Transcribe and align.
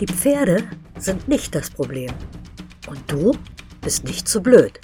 Die 0.00 0.06
Pferde 0.06 0.62
sind 0.96 1.26
nicht 1.26 1.56
das 1.56 1.70
Problem. 1.70 2.12
Und 2.86 3.00
du 3.08 3.36
bist 3.80 4.04
nicht 4.04 4.28
zu 4.28 4.40
blöd. 4.40 4.78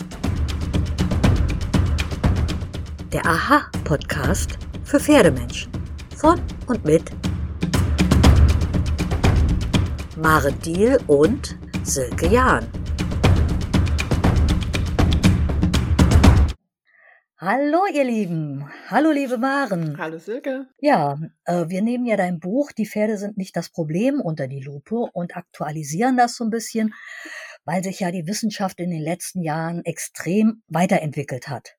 Der 3.13 3.25
Aha-Podcast 3.25 4.59
für 4.83 4.99
Pferdemenschen. 4.99 5.71
Von 6.17 6.41
und 6.67 6.85
mit 6.85 7.05
Maren 10.21 10.59
Diel 10.63 10.99
und 11.07 11.57
Silke 11.85 12.27
Jahn. 12.27 12.67
Hallo, 17.47 17.81
ihr 17.93 18.05
Lieben. 18.05 18.65
Hallo, 18.89 19.11
liebe 19.11 19.37
Maren. 19.37 19.99
Hallo, 19.99 20.17
Silke. 20.17 20.67
Ja, 20.81 21.19
äh, 21.45 21.69
wir 21.69 21.83
nehmen 21.83 22.07
ja 22.07 22.17
dein 22.17 22.41
Buch 22.41 22.73
Die 22.73 22.87
Pferde 22.87 23.19
sind 23.19 23.37
nicht 23.37 23.55
das 23.55 23.69
Problem 23.69 24.19
unter 24.19 24.49
die 24.49 24.63
Lupe 24.63 24.95
und 25.13 25.37
aktualisieren 25.37 26.17
das 26.17 26.37
so 26.37 26.45
ein 26.45 26.49
bisschen, 26.49 26.95
weil 27.67 27.85
sich 27.85 28.01
ja 28.01 28.11
die 28.11 28.27
Wissenschaft 28.27 28.81
in 28.81 28.89
den 28.89 29.03
letzten 29.03 29.43
Jahren 29.43 29.85
extrem 29.85 30.63
weiterentwickelt 30.69 31.49
hat. 31.49 31.77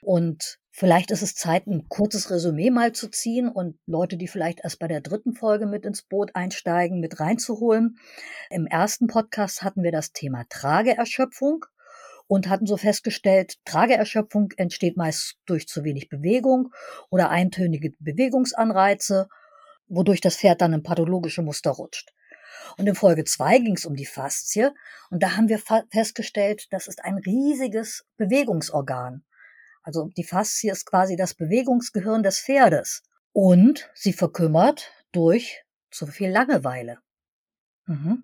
Und 0.00 0.60
vielleicht 0.70 1.10
ist 1.10 1.22
es 1.22 1.34
Zeit, 1.34 1.66
ein 1.66 1.88
kurzes 1.88 2.30
Resümee 2.30 2.70
mal 2.70 2.92
zu 2.92 3.08
ziehen 3.08 3.48
und 3.48 3.80
Leute, 3.86 4.16
die 4.16 4.28
vielleicht 4.28 4.60
erst 4.62 4.78
bei 4.78 4.86
der 4.86 5.00
dritten 5.00 5.32
Folge 5.32 5.66
mit 5.66 5.86
ins 5.86 6.02
Boot 6.02 6.36
einsteigen, 6.36 7.00
mit 7.00 7.18
reinzuholen. 7.18 7.96
Im 8.48 8.64
ersten 8.64 9.08
Podcast 9.08 9.64
hatten 9.64 9.82
wir 9.82 9.90
das 9.90 10.12
Thema 10.12 10.44
Trageerschöpfung 10.48 11.64
und 12.30 12.48
hatten 12.48 12.66
so 12.66 12.76
festgestellt, 12.76 13.56
Trageerschöpfung 13.64 14.52
entsteht 14.56 14.96
meist 14.96 15.38
durch 15.46 15.66
zu 15.66 15.82
wenig 15.82 16.08
Bewegung 16.08 16.72
oder 17.10 17.28
eintönige 17.28 17.90
Bewegungsanreize, 17.98 19.28
wodurch 19.88 20.20
das 20.20 20.36
Pferd 20.36 20.60
dann 20.60 20.72
in 20.72 20.84
pathologische 20.84 21.42
Muster 21.42 21.72
rutscht. 21.72 22.14
Und 22.76 22.86
in 22.86 22.94
Folge 22.94 23.24
zwei 23.24 23.58
ging 23.58 23.74
es 23.74 23.84
um 23.84 23.96
die 23.96 24.06
Faszie 24.06 24.72
und 25.10 25.24
da 25.24 25.36
haben 25.36 25.48
wir 25.48 25.60
festgestellt, 25.90 26.68
das 26.70 26.86
ist 26.86 27.04
ein 27.04 27.18
riesiges 27.18 28.06
Bewegungsorgan. 28.16 29.24
Also 29.82 30.08
die 30.16 30.22
Faszie 30.22 30.70
ist 30.70 30.86
quasi 30.86 31.16
das 31.16 31.34
Bewegungsgehirn 31.34 32.22
des 32.22 32.38
Pferdes 32.38 33.02
und 33.32 33.90
sie 33.92 34.12
verkümmert 34.12 34.92
durch 35.10 35.64
zu 35.90 36.06
viel 36.06 36.30
Langeweile. 36.30 36.98
Mhm. 37.86 38.22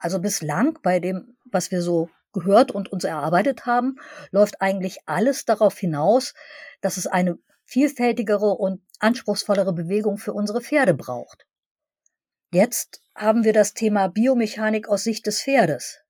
Also 0.00 0.18
bislang 0.18 0.76
bei 0.82 0.98
dem, 0.98 1.36
was 1.44 1.70
wir 1.70 1.82
so 1.82 2.10
gehört 2.32 2.70
und 2.70 2.90
uns 2.90 3.04
erarbeitet 3.04 3.66
haben, 3.66 3.96
läuft 4.30 4.60
eigentlich 4.60 4.98
alles 5.06 5.44
darauf 5.44 5.78
hinaus, 5.78 6.34
dass 6.80 6.96
es 6.96 7.06
eine 7.06 7.38
vielfältigere 7.64 8.50
und 8.50 8.82
anspruchsvollere 8.98 9.72
Bewegung 9.72 10.18
für 10.18 10.32
unsere 10.32 10.60
Pferde 10.60 10.94
braucht. 10.94 11.46
Jetzt 12.52 13.00
haben 13.14 13.44
wir 13.44 13.52
das 13.52 13.72
Thema 13.72 14.08
Biomechanik 14.08 14.88
aus 14.88 15.04
Sicht 15.04 15.26
des 15.26 15.42
Pferdes. 15.42 16.00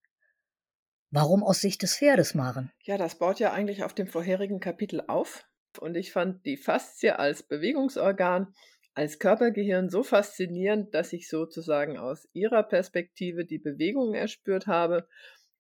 Warum 1.11 1.45
aus 1.45 1.61
Sicht 1.61 1.83
des 1.83 1.97
Pferdes, 1.97 2.35
Maren? 2.35 2.73
Ja, 2.83 2.97
das 2.97 3.17
baut 3.17 3.39
ja 3.39 3.53
eigentlich 3.53 3.85
auf 3.85 3.95
dem 3.95 4.07
vorherigen 4.07 4.61
Kapitel 4.61 5.03
auf. 5.07 5.45
Und 5.79 5.97
ich 5.97 6.13
fand 6.13 6.45
die 6.45 6.57
Faszie 6.57 7.19
als 7.19 7.43
Bewegungsorgan, 7.43 8.55
als 8.95 9.19
Körpergehirn 9.19 9.89
so 9.89 10.03
faszinierend, 10.03 10.95
dass 10.95 11.13
ich 11.13 11.29
sozusagen 11.29 11.97
aus 11.97 12.29
ihrer 12.33 12.63
Perspektive 12.63 13.45
die 13.45 13.59
Bewegungen 13.59 14.15
erspürt 14.15 14.67
habe 14.67 15.07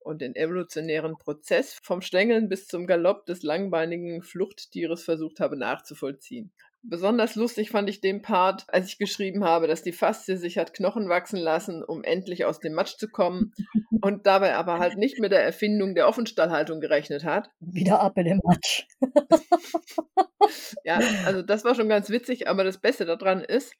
und 0.04 0.20
den 0.20 0.34
evolutionären 0.34 1.16
Prozess 1.18 1.78
vom 1.82 2.02
Stängeln 2.02 2.48
bis 2.48 2.66
zum 2.66 2.86
Galopp 2.86 3.26
des 3.26 3.42
langbeinigen 3.42 4.22
Fluchttieres 4.22 5.04
versucht 5.04 5.40
habe 5.40 5.56
nachzuvollziehen. 5.56 6.52
Besonders 6.84 7.36
lustig 7.36 7.70
fand 7.70 7.88
ich 7.88 8.00
den 8.00 8.22
Part, 8.22 8.64
als 8.66 8.88
ich 8.88 8.98
geschrieben 8.98 9.44
habe, 9.44 9.68
dass 9.68 9.82
die 9.82 9.92
Faszie 9.92 10.36
sich 10.36 10.58
hat 10.58 10.74
Knochen 10.74 11.08
wachsen 11.08 11.38
lassen, 11.38 11.84
um 11.84 12.02
endlich 12.02 12.44
aus 12.44 12.58
dem 12.58 12.74
Matsch 12.74 12.96
zu 12.96 13.08
kommen 13.08 13.52
und 14.02 14.26
dabei 14.26 14.56
aber 14.56 14.80
halt 14.80 14.98
nicht 14.98 15.20
mit 15.20 15.30
der 15.30 15.44
Erfindung 15.44 15.94
der 15.94 16.08
Offenstallhaltung 16.08 16.80
gerechnet 16.80 17.22
hat. 17.22 17.50
Wieder 17.60 18.00
ab 18.00 18.18
in 18.18 18.24
den 18.24 18.40
Matsch. 18.42 18.86
ja, 20.84 21.00
also 21.24 21.42
das 21.42 21.64
war 21.64 21.76
schon 21.76 21.88
ganz 21.88 22.10
witzig, 22.10 22.48
aber 22.48 22.64
das 22.64 22.78
Beste 22.78 23.04
daran 23.06 23.42
ist, 23.42 23.74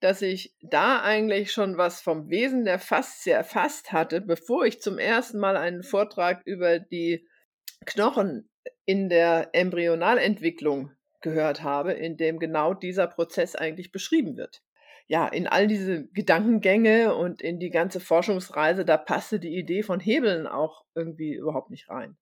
dass 0.00 0.22
ich 0.22 0.54
da 0.60 1.02
eigentlich 1.02 1.52
schon 1.52 1.76
was 1.76 2.00
vom 2.00 2.30
Wesen 2.30 2.64
der 2.64 2.78
Faszie 2.78 3.30
erfasst 3.30 3.92
hatte, 3.92 4.20
bevor 4.20 4.64
ich 4.64 4.80
zum 4.80 4.98
ersten 4.98 5.38
Mal 5.38 5.56
einen 5.56 5.82
Vortrag 5.82 6.42
über 6.44 6.78
die 6.78 7.26
Knochen 7.86 8.48
in 8.84 9.08
der 9.08 9.50
Embryonalentwicklung 9.52 10.92
gehört 11.20 11.62
habe, 11.62 11.92
in 11.92 12.16
dem 12.16 12.38
genau 12.38 12.74
dieser 12.74 13.06
Prozess 13.06 13.56
eigentlich 13.56 13.92
beschrieben 13.92 14.36
wird. 14.36 14.62
Ja, 15.08 15.26
in 15.26 15.46
all 15.46 15.66
diese 15.66 16.06
Gedankengänge 16.08 17.14
und 17.14 17.40
in 17.40 17.58
die 17.58 17.70
ganze 17.70 17.98
Forschungsreise, 17.98 18.84
da 18.84 18.98
passte 18.98 19.40
die 19.40 19.56
Idee 19.56 19.82
von 19.82 20.00
Hebeln 20.00 20.46
auch 20.46 20.84
irgendwie 20.94 21.34
überhaupt 21.34 21.70
nicht 21.70 21.88
rein. 21.88 22.16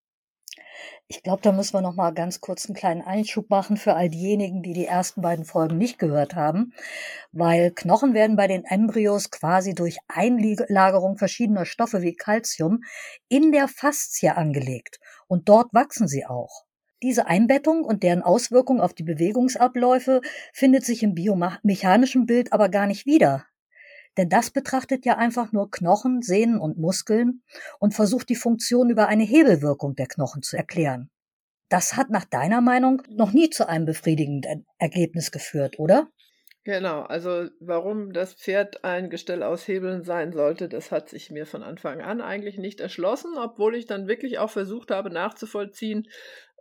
Ich 1.08 1.22
glaube, 1.22 1.42
da 1.42 1.52
müssen 1.52 1.74
wir 1.74 1.82
noch 1.82 1.94
mal 1.94 2.12
ganz 2.12 2.40
kurz 2.40 2.66
einen 2.66 2.74
kleinen 2.74 3.02
Einschub 3.02 3.48
machen 3.50 3.76
für 3.76 3.94
all 3.94 4.08
diejenigen, 4.08 4.62
die 4.62 4.72
die 4.72 4.86
ersten 4.86 5.22
beiden 5.22 5.44
Folgen 5.44 5.78
nicht 5.78 5.98
gehört 5.98 6.34
haben, 6.34 6.72
weil 7.32 7.70
Knochen 7.70 8.14
werden 8.14 8.36
bei 8.36 8.46
den 8.48 8.64
Embryos 8.64 9.30
quasi 9.30 9.74
durch 9.74 9.98
Einlagerung 10.08 11.16
verschiedener 11.16 11.64
Stoffe 11.64 12.02
wie 12.02 12.14
Calcium 12.14 12.80
in 13.28 13.52
der 13.52 13.68
Faszie 13.68 14.36
angelegt 14.36 14.98
und 15.28 15.48
dort 15.48 15.72
wachsen 15.72 16.08
sie 16.08 16.26
auch. 16.26 16.64
Diese 17.02 17.26
Einbettung 17.26 17.84
und 17.84 18.02
deren 18.02 18.22
Auswirkung 18.22 18.80
auf 18.80 18.94
die 18.94 19.04
Bewegungsabläufe 19.04 20.22
findet 20.52 20.84
sich 20.84 21.02
im 21.02 21.14
biomechanischen 21.14 22.26
Bild 22.26 22.52
aber 22.52 22.68
gar 22.68 22.86
nicht 22.86 23.06
wieder. 23.06 23.44
Denn 24.16 24.28
das 24.28 24.50
betrachtet 24.50 25.04
ja 25.04 25.18
einfach 25.18 25.52
nur 25.52 25.70
Knochen, 25.70 26.22
Sehnen 26.22 26.58
und 26.58 26.78
Muskeln 26.78 27.42
und 27.78 27.94
versucht 27.94 28.28
die 28.28 28.36
Funktion 28.36 28.90
über 28.90 29.08
eine 29.08 29.24
Hebelwirkung 29.24 29.94
der 29.94 30.06
Knochen 30.06 30.42
zu 30.42 30.56
erklären. 30.56 31.10
Das 31.68 31.96
hat 31.96 32.10
nach 32.10 32.24
deiner 32.24 32.60
Meinung 32.60 33.02
noch 33.08 33.32
nie 33.32 33.50
zu 33.50 33.68
einem 33.68 33.86
befriedigenden 33.86 34.66
Ergebnis 34.78 35.32
geführt, 35.32 35.78
oder? 35.78 36.08
Genau, 36.66 37.02
also 37.02 37.48
warum 37.60 38.12
das 38.12 38.34
Pferd 38.34 38.82
ein 38.82 39.08
Gestell 39.08 39.44
aus 39.44 39.68
Hebeln 39.68 40.02
sein 40.02 40.32
sollte, 40.32 40.68
das 40.68 40.90
hat 40.90 41.08
sich 41.08 41.30
mir 41.30 41.46
von 41.46 41.62
Anfang 41.62 42.00
an 42.00 42.20
eigentlich 42.20 42.58
nicht 42.58 42.80
erschlossen, 42.80 43.38
obwohl 43.38 43.76
ich 43.76 43.86
dann 43.86 44.08
wirklich 44.08 44.38
auch 44.40 44.50
versucht 44.50 44.90
habe 44.90 45.10
nachzuvollziehen, 45.10 46.08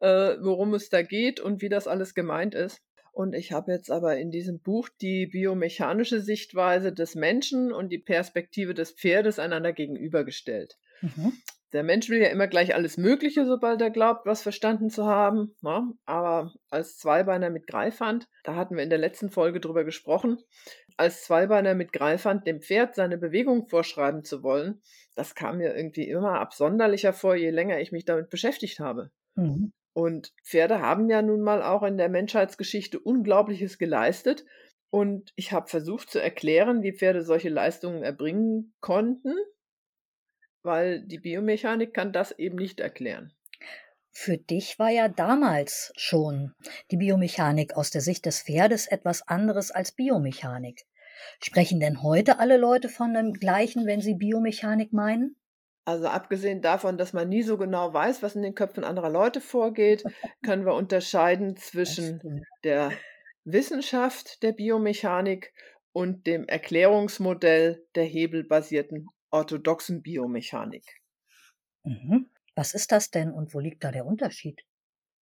äh, 0.01 0.35
worum 0.41 0.75
es 0.75 0.89
da 0.89 1.01
geht 1.01 1.39
und 1.39 1.63
wie 1.63 1.69
das 1.69 1.87
alles 1.87 2.13
gemeint 2.13 2.53
ist. 2.53 2.83
Und 3.15 3.33
ich 3.33 3.53
habe 3.53 3.71
jetzt 3.71 3.91
aber 3.91 4.17
in 4.17 4.29
diesem 4.29 4.59
Buch 4.59 4.89
die 4.99 5.27
biomechanische 5.27 6.19
Sichtweise 6.19 6.91
des 6.91 7.15
Menschen 7.15 7.71
und 7.71 7.87
die 7.87 7.97
Perspektive 7.97 8.73
des 8.73 8.91
Pferdes 8.91 9.39
einander 9.39 9.71
gegenübergestellt. 9.71 10.77
Mhm. 10.99 11.31
Der 11.71 11.83
Mensch 11.83 12.09
will 12.09 12.21
ja 12.21 12.27
immer 12.27 12.47
gleich 12.47 12.75
alles 12.75 12.97
Mögliche, 12.97 13.45
sobald 13.45 13.81
er 13.81 13.89
glaubt, 13.89 14.25
was 14.25 14.41
verstanden 14.41 14.89
zu 14.89 15.05
haben. 15.05 15.55
Ja, 15.61 15.79
ne? 15.79 15.93
aber 16.05 16.53
als 16.69 16.97
Zweibeiner 16.97 17.49
mit 17.49 17.67
Greifhand, 17.67 18.27
da 18.43 18.55
hatten 18.55 18.75
wir 18.75 18.83
in 18.83 18.89
der 18.89 18.99
letzten 18.99 19.29
Folge 19.29 19.61
drüber 19.61 19.85
gesprochen, 19.85 20.37
als 20.97 21.23
Zweibeiner 21.23 21.73
mit 21.73 21.93
Greifhand 21.93 22.45
dem 22.45 22.61
Pferd 22.61 22.95
seine 22.95 23.17
Bewegung 23.17 23.69
vorschreiben 23.69 24.25
zu 24.25 24.43
wollen, 24.43 24.81
das 25.15 25.35
kam 25.35 25.59
mir 25.59 25.73
irgendwie 25.73 26.09
immer 26.09 26.41
absonderlicher 26.41 27.13
vor, 27.13 27.35
je 27.35 27.49
länger 27.49 27.79
ich 27.79 27.93
mich 27.93 28.03
damit 28.03 28.29
beschäftigt 28.29 28.81
habe. 28.81 29.09
Mhm. 29.35 29.71
Und 29.95 30.33
Pferde 30.44 30.81
haben 30.81 31.09
ja 31.09 31.22
nun 31.22 31.39
mal 31.39 31.63
auch 31.63 31.81
in 31.81 31.97
der 31.97 32.09
Menschheitsgeschichte 32.09 33.00
Unglaubliches 33.00 33.78
geleistet. 33.78 34.44
Und 34.89 35.31
ich 35.38 35.53
habe 35.53 35.69
versucht 35.69 36.09
zu 36.09 36.22
erklären, 36.22 36.83
wie 36.83 36.91
Pferde 36.91 37.23
solche 37.23 37.47
Leistungen 37.47 38.03
erbringen 38.03 38.73
konnten, 38.81 39.34
weil 40.63 41.01
die 41.07 41.19
Biomechanik 41.19 41.94
kann 41.94 42.11
das 42.11 42.34
eben 42.34 42.57
nicht 42.57 42.81
erklären. 42.81 43.31
Für 44.11 44.38
dich 44.38 44.79
war 44.79 44.89
ja 44.89 45.07
damals 45.07 45.94
schon 45.95 46.53
die 46.91 46.97
Biomechanik 46.97 47.78
aus 47.78 47.89
der 47.89 48.01
Sicht 48.01 48.25
des 48.25 48.41
Pferdes 48.41 48.88
etwas 48.88 49.25
anderes 49.25 49.72
als 49.72 49.93
Biomechanik. 49.93 50.85
Sprechen 51.41 51.79
denn 51.79 52.03
heute 52.03 52.40
alle 52.40 52.58
Leute 52.58 52.90
von 52.90 53.14
dem 53.14 53.31
gleichen, 53.31 53.85
wenn 53.85 54.02
sie 54.02 54.16
Biomechanik 54.16 54.91
meinen? 54.91 55.37
Also 55.85 56.08
abgesehen 56.08 56.64
davon, 56.64 56.97
dass 56.97 57.14
man 57.14 57.29
nie 57.29 57.43
so 57.43 57.58
genau 57.58 57.93
weiß, 57.93 58.23
was 58.23 58.35
in 58.35 58.41
den 58.41 58.55
Köpfen 58.55 58.84
anderer 58.84 59.11
Leute 59.11 59.40
vorgeht, 59.40 60.03
können 60.43 60.66
wir 60.66 60.73
unterscheiden 60.73 61.55
zwischen 61.58 62.43
der 62.64 62.91
Wissenschaft 63.43 64.41
der 64.41 64.52
Biomechanik 64.52 65.53
und 65.93 66.26
dem 66.26 66.47
Erklärungsmodell 66.47 67.85
der 67.93 68.03
hebelbasierten 68.03 69.08
orthodoxen 69.29 70.02
Biomechanik. 70.02 71.02
Mhm. 71.84 72.31
Was 72.55 72.73
ist 72.73 72.91
das 72.91 73.11
denn 73.11 73.31
und 73.31 73.53
wo 73.53 73.59
liegt 73.59 73.84
da 73.84 73.91
der 73.91 74.08
Unterschied? 74.08 74.66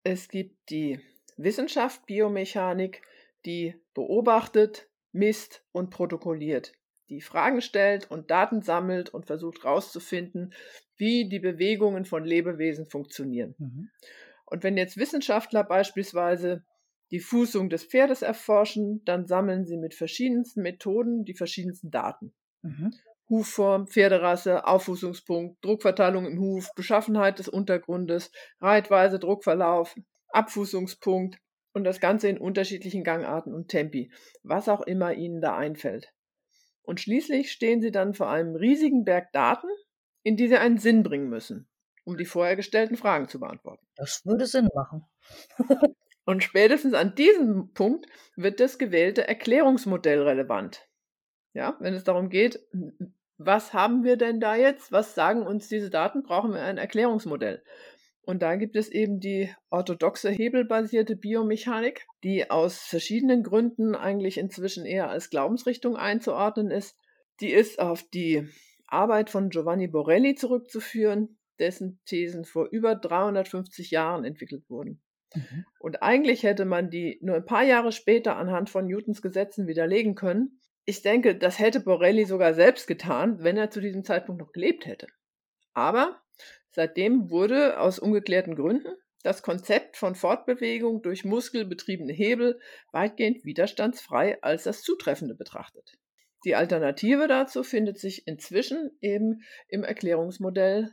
Es 0.04 0.28
gibt 0.28 0.70
die 0.70 1.00
Wissenschaft 1.36 2.06
Biomechanik, 2.06 3.02
die 3.44 3.74
beobachtet, 3.94 4.88
misst 5.10 5.64
und 5.72 5.90
protokolliert 5.90 6.72
die 7.08 7.20
Fragen 7.20 7.60
stellt 7.60 8.10
und 8.10 8.30
Daten 8.30 8.62
sammelt 8.62 9.10
und 9.10 9.26
versucht 9.26 9.64
herauszufinden, 9.64 10.54
wie 10.96 11.28
die 11.28 11.40
Bewegungen 11.40 12.04
von 12.04 12.24
Lebewesen 12.24 12.86
funktionieren. 12.86 13.54
Mhm. 13.58 13.90
Und 14.46 14.62
wenn 14.62 14.76
jetzt 14.76 14.96
Wissenschaftler 14.96 15.64
beispielsweise 15.64 16.64
die 17.10 17.20
Fußung 17.20 17.68
des 17.68 17.84
Pferdes 17.84 18.22
erforschen, 18.22 19.04
dann 19.04 19.26
sammeln 19.26 19.66
sie 19.66 19.76
mit 19.76 19.94
verschiedensten 19.94 20.62
Methoden 20.62 21.24
die 21.24 21.34
verschiedensten 21.34 21.90
Daten. 21.90 22.32
Mhm. 22.62 22.92
Hufform, 23.28 23.86
Pferderasse, 23.86 24.66
Auffußungspunkt, 24.66 25.64
Druckverteilung 25.64 26.26
im 26.26 26.38
Huf, 26.38 26.70
Beschaffenheit 26.74 27.38
des 27.38 27.48
Untergrundes, 27.48 28.30
Reitweise, 28.60 29.18
Druckverlauf, 29.18 29.96
Abfußungspunkt 30.28 31.38
und 31.72 31.84
das 31.84 32.00
Ganze 32.00 32.28
in 32.28 32.38
unterschiedlichen 32.38 33.04
Gangarten 33.04 33.54
und 33.54 33.68
Tempi, 33.68 34.10
was 34.42 34.68
auch 34.68 34.82
immer 34.82 35.14
Ihnen 35.14 35.40
da 35.40 35.56
einfällt. 35.56 36.12
Und 36.82 37.00
schließlich 37.00 37.52
stehen 37.52 37.80
Sie 37.80 37.90
dann 37.90 38.14
vor 38.14 38.28
einem 38.30 38.56
riesigen 38.56 39.04
Berg 39.04 39.32
Daten, 39.32 39.68
in 40.22 40.36
die 40.36 40.48
Sie 40.48 40.56
einen 40.56 40.78
Sinn 40.78 41.02
bringen 41.02 41.28
müssen, 41.28 41.68
um 42.04 42.16
die 42.16 42.24
vorher 42.24 42.56
gestellten 42.56 42.96
Fragen 42.96 43.28
zu 43.28 43.40
beantworten. 43.40 43.86
Das 43.96 44.24
würde 44.24 44.46
Sinn 44.46 44.68
machen. 44.74 45.04
und 46.24 46.42
spätestens 46.42 46.94
an 46.94 47.14
diesem 47.14 47.72
Punkt 47.72 48.06
wird 48.36 48.60
das 48.60 48.78
gewählte 48.78 49.26
Erklärungsmodell 49.26 50.22
relevant. 50.22 50.88
Ja, 51.54 51.76
wenn 51.80 51.94
es 51.94 52.04
darum 52.04 52.30
geht, 52.30 52.60
was 53.38 53.72
haben 53.72 54.04
wir 54.04 54.16
denn 54.16 54.40
da 54.40 54.54
jetzt? 54.54 54.92
Was 54.92 55.14
sagen 55.14 55.46
uns 55.46 55.68
diese 55.68 55.90
Daten? 55.90 56.22
Brauchen 56.22 56.52
wir 56.52 56.62
ein 56.62 56.78
Erklärungsmodell? 56.78 57.62
Und 58.24 58.42
da 58.42 58.54
gibt 58.54 58.76
es 58.76 58.88
eben 58.88 59.18
die 59.18 59.52
orthodoxe 59.70 60.30
hebelbasierte 60.30 61.16
Biomechanik, 61.16 62.06
die 62.22 62.50
aus 62.50 62.78
verschiedenen 62.78 63.42
Gründen 63.42 63.94
eigentlich 63.96 64.38
inzwischen 64.38 64.86
eher 64.86 65.10
als 65.10 65.28
Glaubensrichtung 65.30 65.96
einzuordnen 65.96 66.70
ist. 66.70 66.96
Die 67.40 67.50
ist 67.50 67.80
auf 67.80 68.04
die 68.14 68.48
Arbeit 68.86 69.30
von 69.30 69.50
Giovanni 69.50 69.88
Borelli 69.88 70.36
zurückzuführen, 70.36 71.38
dessen 71.58 72.00
Thesen 72.06 72.44
vor 72.44 72.68
über 72.70 72.94
350 72.94 73.90
Jahren 73.90 74.24
entwickelt 74.24 74.68
wurden. 74.68 75.02
Mhm. 75.34 75.64
Und 75.80 76.02
eigentlich 76.02 76.44
hätte 76.44 76.64
man 76.64 76.90
die 76.90 77.18
nur 77.22 77.36
ein 77.36 77.44
paar 77.44 77.64
Jahre 77.64 77.90
später 77.90 78.36
anhand 78.36 78.70
von 78.70 78.86
Newtons 78.86 79.20
Gesetzen 79.20 79.66
widerlegen 79.66 80.14
können, 80.14 80.60
ich 80.84 81.02
denke, 81.02 81.36
das 81.36 81.58
hätte 81.58 81.80
Borelli 81.80 82.24
sogar 82.24 82.54
selbst 82.54 82.86
getan, 82.86 83.42
wenn 83.42 83.56
er 83.56 83.70
zu 83.70 83.80
diesem 83.80 84.04
Zeitpunkt 84.04 84.40
noch 84.40 84.52
gelebt 84.52 84.86
hätte. 84.86 85.06
Aber 85.74 86.21
seitdem 86.72 87.30
wurde 87.30 87.78
aus 87.78 87.98
ungeklärten 87.98 88.56
Gründen 88.56 88.94
das 89.22 89.42
Konzept 89.42 89.96
von 89.96 90.14
Fortbewegung 90.14 91.02
durch 91.02 91.24
muskelbetriebene 91.24 92.12
Hebel 92.12 92.58
weitgehend 92.90 93.44
widerstandsfrei 93.44 94.42
als 94.42 94.64
das 94.64 94.82
Zutreffende 94.82 95.34
betrachtet. 95.34 95.96
Die 96.44 96.56
Alternative 96.56 97.28
dazu 97.28 97.62
findet 97.62 97.98
sich 97.98 98.26
inzwischen 98.26 98.90
eben 99.00 99.42
im 99.68 99.84
Erklärungsmodell 99.84 100.90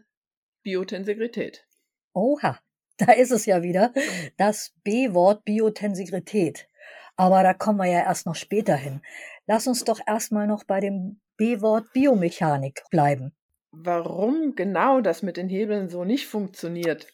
Biotensegrität. 0.61 1.65
Oha, 2.13 2.59
da 2.97 3.13
ist 3.13 3.31
es 3.31 3.45
ja 3.47 3.63
wieder, 3.63 3.93
das 4.37 4.75
B-Wort 4.83 5.43
Biotensegrität. 5.45 6.67
Aber 7.15 7.41
da 7.43 7.53
kommen 7.53 7.79
wir 7.79 7.87
ja 7.87 8.03
erst 8.03 8.27
noch 8.27 8.35
später 8.35 8.75
hin. 8.75 9.01
Lass 9.47 9.67
uns 9.67 9.83
doch 9.83 9.99
erstmal 10.05 10.47
noch 10.47 10.63
bei 10.63 10.79
dem 10.79 11.19
B-Wort 11.37 11.91
Biomechanik 11.93 12.83
bleiben. 12.91 13.33
Warum 13.71 14.55
genau 14.55 15.01
das 15.01 15.21
mit 15.21 15.37
den 15.37 15.49
Hebeln 15.49 15.89
so 15.89 16.03
nicht 16.03 16.27
funktioniert, 16.27 17.07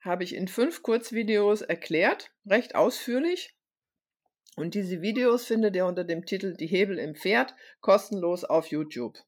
habe 0.00 0.24
ich 0.24 0.34
in 0.34 0.48
fünf 0.48 0.82
Kurzvideos 0.82 1.62
erklärt, 1.62 2.30
recht 2.44 2.74
ausführlich. 2.74 3.56
Und 4.56 4.74
diese 4.74 5.02
Videos 5.02 5.44
findet 5.46 5.76
ihr 5.76 5.86
unter 5.86 6.04
dem 6.04 6.24
Titel 6.24 6.54
Die 6.54 6.66
Hebel 6.66 6.98
im 6.98 7.14
Pferd 7.14 7.54
kostenlos 7.80 8.44
auf 8.44 8.68
YouTube. 8.68 9.18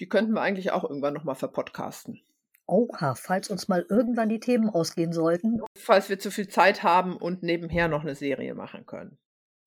Die 0.00 0.08
könnten 0.08 0.32
wir 0.32 0.40
eigentlich 0.40 0.72
auch 0.72 0.84
irgendwann 0.84 1.14
nochmal 1.14 1.34
verpodcasten. 1.34 2.22
Oha, 2.66 3.14
falls 3.14 3.50
uns 3.50 3.68
mal 3.68 3.84
irgendwann 3.88 4.28
die 4.28 4.40
Themen 4.40 4.70
ausgehen 4.70 5.12
sollten. 5.12 5.60
Falls 5.76 6.08
wir 6.08 6.18
zu 6.18 6.30
viel 6.30 6.48
Zeit 6.48 6.82
haben 6.82 7.16
und 7.16 7.42
nebenher 7.42 7.88
noch 7.88 8.02
eine 8.02 8.14
Serie 8.14 8.54
machen 8.54 8.86
können. 8.86 9.18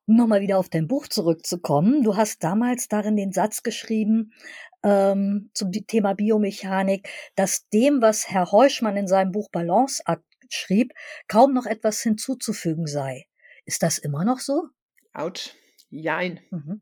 Um 0.05 0.17
nochmal 0.17 0.41
wieder 0.41 0.57
auf 0.57 0.69
dein 0.69 0.87
Buch 0.87 1.07
zurückzukommen. 1.07 2.03
Du 2.03 2.17
hast 2.17 2.43
damals 2.43 2.87
darin 2.87 3.15
den 3.15 3.31
Satz 3.31 3.63
geschrieben 3.63 4.33
ähm, 4.83 5.49
zum 5.53 5.71
Thema 5.71 6.13
Biomechanik, 6.13 7.09
dass 7.35 7.69
dem, 7.69 8.01
was 8.01 8.29
Herr 8.29 8.51
Heuschmann 8.51 8.97
in 8.97 9.07
seinem 9.07 9.31
Buch 9.31 9.49
Balanceakt 9.49 10.23
schrieb, 10.49 10.93
kaum 11.27 11.53
noch 11.53 11.65
etwas 11.65 12.01
hinzuzufügen 12.01 12.85
sei. 12.85 13.25
Ist 13.65 13.81
das 13.81 13.97
immer 13.97 14.25
noch 14.25 14.39
so? 14.39 14.67
Autsch. 15.13 15.51
Jein. 15.89 16.39
Mhm. 16.51 16.81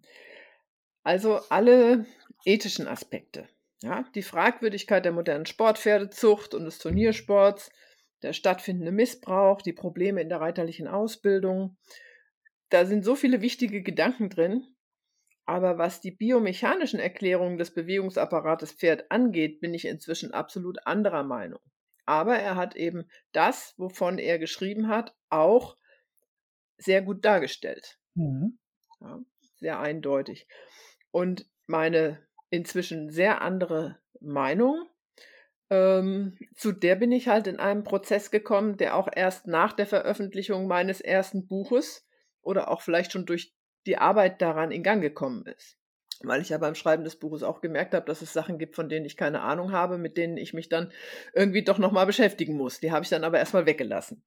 Also 1.03 1.39
alle 1.49 2.05
ethischen 2.45 2.87
Aspekte. 2.87 3.47
Ja, 3.81 4.05
die 4.15 4.21
Fragwürdigkeit 4.21 5.05
der 5.05 5.11
modernen 5.11 5.45
Sportpferdezucht 5.45 6.53
und 6.53 6.65
des 6.65 6.77
Turniersports, 6.77 7.71
der 8.21 8.33
stattfindende 8.33 8.91
Missbrauch, 8.91 9.61
die 9.61 9.73
Probleme 9.73 10.21
in 10.21 10.29
der 10.29 10.39
reiterlichen 10.39 10.87
Ausbildung, 10.87 11.77
da 12.71 12.85
sind 12.85 13.03
so 13.03 13.15
viele 13.15 13.41
wichtige 13.41 13.83
Gedanken 13.83 14.29
drin. 14.29 14.65
Aber 15.45 15.77
was 15.77 16.01
die 16.01 16.11
biomechanischen 16.11 16.99
Erklärungen 16.99 17.57
des 17.57 17.73
Bewegungsapparates 17.73 18.71
Pferd 18.71 19.11
angeht, 19.11 19.59
bin 19.59 19.73
ich 19.73 19.85
inzwischen 19.85 20.31
absolut 20.33 20.85
anderer 20.87 21.23
Meinung. 21.23 21.59
Aber 22.05 22.37
er 22.37 22.55
hat 22.55 22.75
eben 22.75 23.09
das, 23.31 23.73
wovon 23.77 24.17
er 24.17 24.39
geschrieben 24.39 24.87
hat, 24.87 25.15
auch 25.29 25.77
sehr 26.77 27.01
gut 27.01 27.25
dargestellt. 27.25 27.99
Mhm. 28.15 28.57
Ja, 29.01 29.19
sehr 29.55 29.79
eindeutig. 29.79 30.47
Und 31.11 31.45
meine 31.67 32.25
inzwischen 32.49 33.09
sehr 33.09 33.41
andere 33.41 33.99
Meinung, 34.19 34.87
ähm, 35.69 36.37
zu 36.55 36.71
der 36.71 36.95
bin 36.95 37.11
ich 37.11 37.27
halt 37.27 37.47
in 37.47 37.59
einem 37.59 37.83
Prozess 37.83 38.31
gekommen, 38.31 38.77
der 38.77 38.95
auch 38.95 39.09
erst 39.13 39.47
nach 39.47 39.73
der 39.73 39.87
Veröffentlichung 39.87 40.67
meines 40.67 41.01
ersten 41.01 41.47
Buches 41.47 42.07
oder 42.41 42.69
auch 42.69 42.81
vielleicht 42.81 43.11
schon 43.11 43.25
durch 43.25 43.53
die 43.85 43.97
Arbeit 43.97 44.41
daran 44.41 44.71
in 44.71 44.83
Gang 44.83 45.01
gekommen 45.01 45.45
ist. 45.45 45.77
Weil 46.23 46.41
ich 46.41 46.49
ja 46.49 46.57
beim 46.59 46.75
Schreiben 46.75 47.03
des 47.03 47.17
Buches 47.17 47.41
auch 47.41 47.61
gemerkt 47.61 47.95
habe, 47.95 48.05
dass 48.05 48.21
es 48.21 48.31
Sachen 48.31 48.59
gibt, 48.59 48.75
von 48.75 48.89
denen 48.89 49.05
ich 49.05 49.17
keine 49.17 49.41
Ahnung 49.41 49.71
habe, 49.71 49.97
mit 49.97 50.17
denen 50.17 50.37
ich 50.37 50.53
mich 50.53 50.69
dann 50.69 50.91
irgendwie 51.33 51.63
doch 51.63 51.79
nochmal 51.79 52.05
beschäftigen 52.05 52.55
muss. 52.55 52.79
Die 52.79 52.91
habe 52.91 53.03
ich 53.03 53.09
dann 53.09 53.23
aber 53.23 53.39
erstmal 53.39 53.65
weggelassen. 53.65 54.23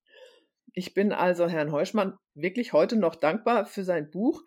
Ich 0.73 0.93
bin 0.93 1.13
also 1.13 1.47
Herrn 1.49 1.71
Heuschmann 1.71 2.19
wirklich 2.35 2.73
heute 2.73 2.97
noch 2.97 3.15
dankbar 3.15 3.65
für 3.65 3.85
sein 3.85 4.11
Buch, 4.11 4.43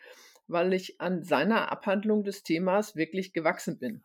weil 0.47 0.73
ich 0.73 0.99
an 0.99 1.23
seiner 1.23 1.71
Abhandlung 1.71 2.23
des 2.23 2.43
Themas 2.43 2.97
wirklich 2.97 3.31
gewachsen 3.31 3.79
bin. 3.79 4.03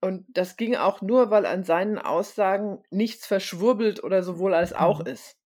Und 0.00 0.26
das 0.30 0.56
ging 0.56 0.74
auch 0.74 1.00
nur, 1.00 1.30
weil 1.30 1.46
an 1.46 1.64
seinen 1.64 1.98
Aussagen 1.98 2.82
nichts 2.90 3.26
verschwurbelt 3.26 4.02
oder 4.02 4.22
sowohl 4.22 4.54
als 4.54 4.72
auch 4.72 5.00
mhm. 5.00 5.06
ist. 5.06 5.36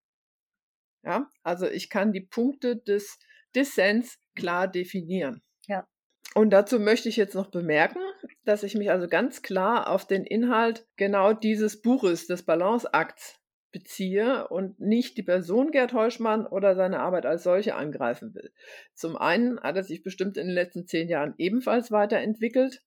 Ja, 1.07 1.31
also 1.45 1.69
ich 1.69 1.89
kann 1.89 2.13
die 2.13 2.21
Punkte 2.21 2.77
des 2.77 3.21
Dissens 3.55 4.19
klar 4.35 4.67
definieren. 4.67 5.41
Ja. 5.69 5.87
Und 6.35 6.51
dazu 6.51 6.81
möchte 6.81 7.09
ich 7.09 7.17
jetzt 7.17 7.37
noch 7.37 7.51
bemerken, 7.51 8.01
dass 8.45 8.65
ich 8.65 8.75
mich 8.75 8.91
also 8.91 9.07
ganz 9.07 9.41
klar 9.41 9.89
auf 9.89 10.07
den 10.07 10.25
Inhalt 10.25 10.85
genau 10.97 11.33
dieses 11.33 11.81
Buches, 11.81 12.27
des 12.27 12.43
Balanceakts, 12.45 13.41
beziehe 13.71 14.49
und 14.49 14.81
nicht 14.81 15.17
die 15.17 15.23
Person 15.23 15.71
Gerd 15.71 15.93
Heuschmann 15.93 16.47
oder 16.47 16.75
seine 16.75 17.01
Arbeit 17.01 17.25
als 17.25 17.45
solche 17.45 17.75
angreifen 17.75 18.35
will. 18.35 18.51
Zum 18.95 19.17
einen 19.17 19.61
hat 19.61 19.77
er 19.77 19.85
sich 19.85 20.03
bestimmt 20.03 20.37
in 20.37 20.47
den 20.47 20.55
letzten 20.55 20.87
zehn 20.87 21.09
Jahren 21.09 21.35
ebenfalls 21.39 21.93
weiterentwickelt 21.93 22.83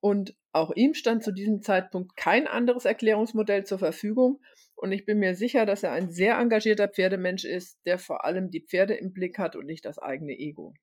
und 0.00 0.36
auch 0.52 0.70
ihm 0.74 0.94
stand 0.94 1.24
zu 1.24 1.32
diesem 1.32 1.62
Zeitpunkt 1.62 2.16
kein 2.16 2.46
anderes 2.46 2.84
Erklärungsmodell 2.84 3.64
zur 3.64 3.78
Verfügung, 3.78 4.40
und 4.78 4.92
ich 4.92 5.04
bin 5.04 5.18
mir 5.18 5.34
sicher, 5.34 5.66
dass 5.66 5.82
er 5.82 5.92
ein 5.92 6.10
sehr 6.10 6.38
engagierter 6.38 6.88
Pferdemensch 6.88 7.44
ist, 7.44 7.78
der 7.84 7.98
vor 7.98 8.24
allem 8.24 8.50
die 8.50 8.64
Pferde 8.64 8.94
im 8.94 9.12
Blick 9.12 9.38
hat 9.38 9.56
und 9.56 9.66
nicht 9.66 9.84
das 9.84 9.98
eigene 9.98 10.32
Ego. 10.32 10.74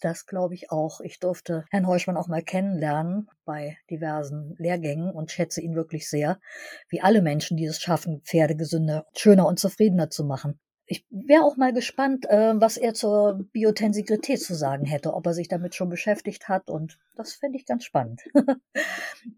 Das 0.00 0.26
glaube 0.26 0.54
ich 0.54 0.72
auch. 0.72 1.00
Ich 1.00 1.20
durfte 1.20 1.64
Herrn 1.70 1.86
Heuschmann 1.86 2.16
auch 2.16 2.26
mal 2.26 2.42
kennenlernen 2.42 3.28
bei 3.44 3.78
diversen 3.90 4.56
Lehrgängen 4.58 5.12
und 5.12 5.30
schätze 5.30 5.60
ihn 5.60 5.76
wirklich 5.76 6.08
sehr, 6.08 6.40
wie 6.88 7.00
alle 7.00 7.22
Menschen, 7.22 7.56
die 7.56 7.64
es 7.64 7.80
schaffen, 7.80 8.22
Pferde 8.24 8.56
gesünder, 8.56 9.06
schöner 9.16 9.46
und 9.46 9.60
zufriedener 9.60 10.10
zu 10.10 10.24
machen 10.24 10.58
ich 10.88 11.06
wäre 11.10 11.44
auch 11.44 11.56
mal 11.56 11.72
gespannt, 11.72 12.24
äh, 12.28 12.54
was 12.56 12.78
er 12.78 12.94
zur 12.94 13.46
Biotensegrität 13.52 14.40
zu 14.40 14.54
sagen 14.54 14.86
hätte, 14.86 15.12
ob 15.12 15.26
er 15.26 15.34
sich 15.34 15.46
damit 15.46 15.74
schon 15.74 15.90
beschäftigt 15.90 16.48
hat. 16.48 16.70
Und 16.70 16.98
das 17.14 17.34
fände 17.34 17.58
ich 17.58 17.66
ganz 17.66 17.84
spannend. 17.84 18.22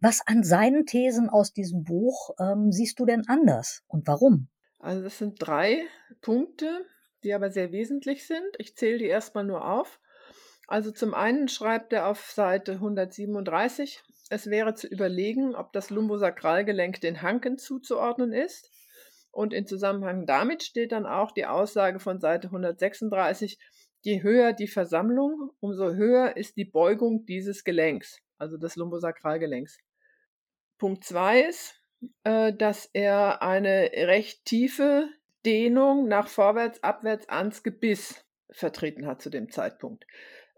was 0.01 0.27
an 0.27 0.45
seinen 0.45 0.87
Thesen 0.87 1.29
aus 1.29 1.53
diesem 1.53 1.83
Buch 1.83 2.31
ähm, 2.39 2.71
siehst 2.71 3.01
du 3.01 3.05
denn 3.05 3.25
anders 3.27 3.83
und 3.89 4.07
warum? 4.07 4.49
Also 4.79 5.03
das 5.03 5.19
sind 5.19 5.37
drei 5.39 5.83
Punkte, 6.23 6.87
die 7.25 7.35
aber 7.35 7.51
sehr 7.51 7.73
wesentlich 7.73 8.27
sind. 8.27 8.47
Ich 8.59 8.77
zähle 8.77 8.99
die 8.99 9.07
erstmal 9.07 9.45
nur 9.45 9.69
auf. 9.69 10.01
Also 10.69 10.93
zum 10.93 11.15
einen 11.15 11.49
schreibt 11.49 11.93
er 11.93 12.07
auf 12.07 12.31
Seite 12.31 12.75
137, 12.75 14.03
es 14.31 14.47
wäre 14.47 14.75
zu 14.75 14.87
überlegen, 14.87 15.57
ob 15.57 15.73
das 15.73 15.91
Lumbosakralgelenk 15.91 17.01
den 17.01 17.21
Hanken 17.21 17.59
zuzuordnen 17.59 18.33
ist. 18.33 18.71
Und 19.31 19.53
in 19.53 19.67
Zusammenhang 19.67 20.27
damit 20.27 20.63
steht 20.63 20.93
dann 20.93 21.07
auch 21.07 21.33
die 21.33 21.47
Aussage 21.47 22.01
von 22.01 22.21
Seite 22.21 22.49
136, 22.49 23.59
je 24.01 24.23
höher 24.23 24.53
die 24.53 24.67
Versammlung, 24.67 25.51
umso 25.61 25.93
höher 25.93 26.37
ist 26.37 26.57
die 26.57 26.65
Beugung 26.65 27.27
dieses 27.27 27.65
Gelenks, 27.65 28.21
also 28.39 28.57
des 28.57 28.77
Lumbosakralgelenks. 28.77 29.79
Punkt 30.79 31.05
2 31.05 31.43
ist, 31.43 31.75
äh, 32.25 32.53
dass 32.53 32.89
er 32.93 33.43
eine 33.43 33.91
recht 33.95 34.45
tiefe 34.45 35.09
Dehnung 35.45 36.09
nach 36.09 36.29
vorwärts, 36.29 36.83
abwärts 36.83 37.29
ans 37.29 37.63
Gebiss 37.63 38.25
vertreten 38.51 39.07
hat 39.07 39.23
zu 39.23 39.31
dem 39.31 39.51
Zeitpunkt. 39.51 40.07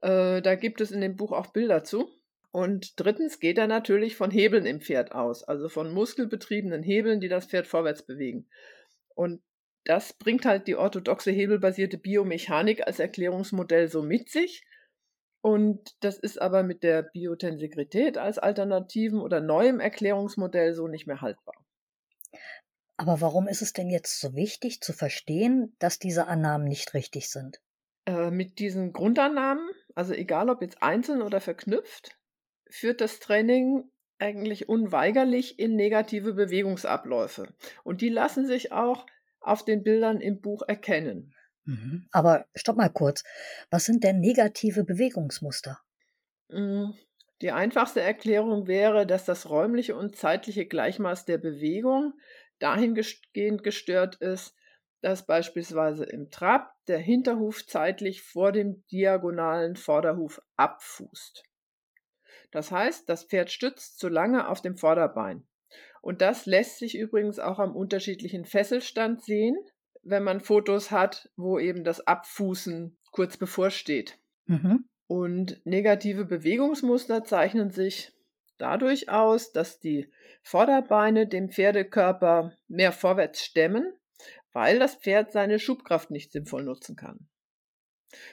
Äh, 0.00 0.42
da 0.42 0.54
gibt 0.54 0.80
es 0.80 0.90
in 0.90 1.00
dem 1.00 1.16
Buch 1.16 1.32
auch 1.32 1.48
Bilder 1.48 1.84
zu. 1.84 2.08
Und 2.52 3.00
drittens 3.00 3.40
geht 3.40 3.56
er 3.56 3.66
natürlich 3.66 4.14
von 4.14 4.30
Hebeln 4.30 4.66
im 4.66 4.82
Pferd 4.82 5.12
aus, 5.12 5.42
also 5.42 5.70
von 5.70 5.92
muskelbetriebenen 5.92 6.82
Hebeln, 6.82 7.20
die 7.20 7.28
das 7.28 7.46
Pferd 7.46 7.66
vorwärts 7.66 8.04
bewegen. 8.04 8.46
Und 9.14 9.42
das 9.84 10.12
bringt 10.12 10.44
halt 10.44 10.68
die 10.68 10.76
orthodoxe 10.76 11.30
hebelbasierte 11.30 11.96
Biomechanik 11.96 12.86
als 12.86 12.98
Erklärungsmodell 12.98 13.88
so 13.88 14.02
mit 14.02 14.28
sich. 14.28 14.64
Und 15.40 15.96
das 16.00 16.18
ist 16.18 16.40
aber 16.40 16.62
mit 16.62 16.82
der 16.82 17.02
Biotensegrität 17.02 18.18
als 18.18 18.38
alternativen 18.38 19.20
oder 19.20 19.40
neuem 19.40 19.80
Erklärungsmodell 19.80 20.74
so 20.74 20.86
nicht 20.86 21.06
mehr 21.06 21.20
haltbar. 21.22 21.54
Aber 22.98 23.20
warum 23.20 23.48
ist 23.48 23.62
es 23.62 23.72
denn 23.72 23.90
jetzt 23.90 24.20
so 24.20 24.36
wichtig 24.36 24.80
zu 24.80 24.92
verstehen, 24.92 25.74
dass 25.78 25.98
diese 25.98 26.28
Annahmen 26.28 26.68
nicht 26.68 26.94
richtig 26.94 27.30
sind? 27.30 27.60
Äh, 28.06 28.30
mit 28.30 28.58
diesen 28.58 28.92
Grundannahmen, 28.92 29.68
also 29.94 30.12
egal 30.12 30.50
ob 30.50 30.60
jetzt 30.62 30.82
einzeln 30.82 31.22
oder 31.22 31.40
verknüpft, 31.40 32.16
führt 32.72 33.00
das 33.00 33.20
Training 33.20 33.84
eigentlich 34.18 34.68
unweigerlich 34.68 35.58
in 35.58 35.76
negative 35.76 36.34
Bewegungsabläufe. 36.34 37.48
Und 37.84 38.00
die 38.00 38.08
lassen 38.08 38.46
sich 38.46 38.72
auch 38.72 39.06
auf 39.40 39.64
den 39.64 39.82
Bildern 39.82 40.20
im 40.20 40.40
Buch 40.40 40.62
erkennen. 40.66 41.34
Mhm. 41.64 42.06
Aber 42.12 42.46
stopp 42.54 42.76
mal 42.76 42.88
kurz. 42.88 43.24
Was 43.70 43.84
sind 43.84 44.04
denn 44.04 44.20
negative 44.20 44.84
Bewegungsmuster? 44.84 45.80
Hm, 46.50 46.94
die 47.40 47.50
einfachste 47.50 48.00
Erklärung 48.00 48.68
wäre, 48.68 49.06
dass 49.06 49.24
das 49.24 49.50
räumliche 49.50 49.96
und 49.96 50.16
zeitliche 50.16 50.66
Gleichmaß 50.66 51.24
der 51.24 51.38
Bewegung 51.38 52.14
dahingehend 52.58 53.64
gestört 53.64 54.16
ist, 54.16 54.54
dass 55.00 55.26
beispielsweise 55.26 56.04
im 56.04 56.30
Trab 56.30 56.72
der 56.86 56.98
Hinterhuf 56.98 57.66
zeitlich 57.66 58.22
vor 58.22 58.52
dem 58.52 58.84
diagonalen 58.92 59.74
Vorderhuf 59.74 60.40
abfußt. 60.56 61.42
Das 62.52 62.70
heißt, 62.70 63.08
das 63.08 63.24
Pferd 63.24 63.50
stützt 63.50 63.98
zu 63.98 64.08
lange 64.08 64.48
auf 64.48 64.60
dem 64.60 64.76
Vorderbein. 64.76 65.44
Und 66.02 66.20
das 66.20 66.46
lässt 66.46 66.78
sich 66.78 66.96
übrigens 66.96 67.38
auch 67.38 67.58
am 67.58 67.74
unterschiedlichen 67.74 68.44
Fesselstand 68.44 69.22
sehen, 69.24 69.56
wenn 70.02 70.22
man 70.22 70.40
Fotos 70.40 70.90
hat, 70.90 71.30
wo 71.36 71.58
eben 71.58 71.84
das 71.84 72.06
Abfußen 72.06 72.96
kurz 73.10 73.36
bevorsteht. 73.36 74.18
Mhm. 74.46 74.84
Und 75.06 75.60
negative 75.64 76.24
Bewegungsmuster 76.24 77.24
zeichnen 77.24 77.70
sich 77.70 78.12
dadurch 78.58 79.08
aus, 79.08 79.52
dass 79.52 79.80
die 79.80 80.10
Vorderbeine 80.42 81.26
dem 81.26 81.50
Pferdekörper 81.50 82.52
mehr 82.68 82.92
vorwärts 82.92 83.44
stemmen, 83.44 83.92
weil 84.52 84.78
das 84.78 84.96
Pferd 84.96 85.32
seine 85.32 85.58
Schubkraft 85.58 86.10
nicht 86.10 86.32
sinnvoll 86.32 86.64
nutzen 86.64 86.96
kann. 86.96 87.28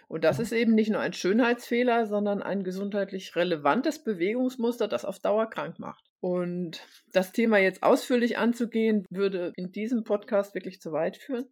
Und 0.08 0.24
das 0.24 0.40
ist 0.40 0.52
eben 0.52 0.76
nicht 0.76 0.90
nur 0.90 1.02
ein 1.02 1.14
Schönheitsfehler, 1.14 2.06
sondern 2.06 2.42
ein 2.42 2.64
gesundheitlich 2.64 3.36
relevantes 3.36 4.04
Bewegungsmuster, 4.04 4.88
das 4.88 5.06
auf 5.06 5.20
Dauer 5.20 5.50
krank 5.50 5.80
macht. 5.80 6.10
Und 6.20 6.82
das 7.14 7.32
Thema 7.32 7.58
jetzt 7.58 7.84
ausführlich 7.84 8.38
anzugehen, 8.38 9.06
würde 9.10 9.54
in 9.56 9.72
diesem 9.72 10.04
Podcast 10.04 10.54
wirklich 10.54 10.82
zu 10.82 10.92
weit 10.92 11.18
führen. 11.18 11.48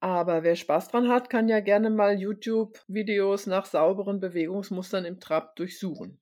Aber 0.00 0.42
wer 0.42 0.54
Spaß 0.54 0.88
dran 0.88 1.08
hat, 1.08 1.30
kann 1.30 1.48
ja 1.48 1.60
gerne 1.60 1.88
mal 1.88 2.20
YouTube-Videos 2.20 3.46
nach 3.46 3.64
sauberen 3.64 4.20
Bewegungsmustern 4.20 5.06
im 5.06 5.18
Trab 5.18 5.56
durchsuchen. 5.56 6.20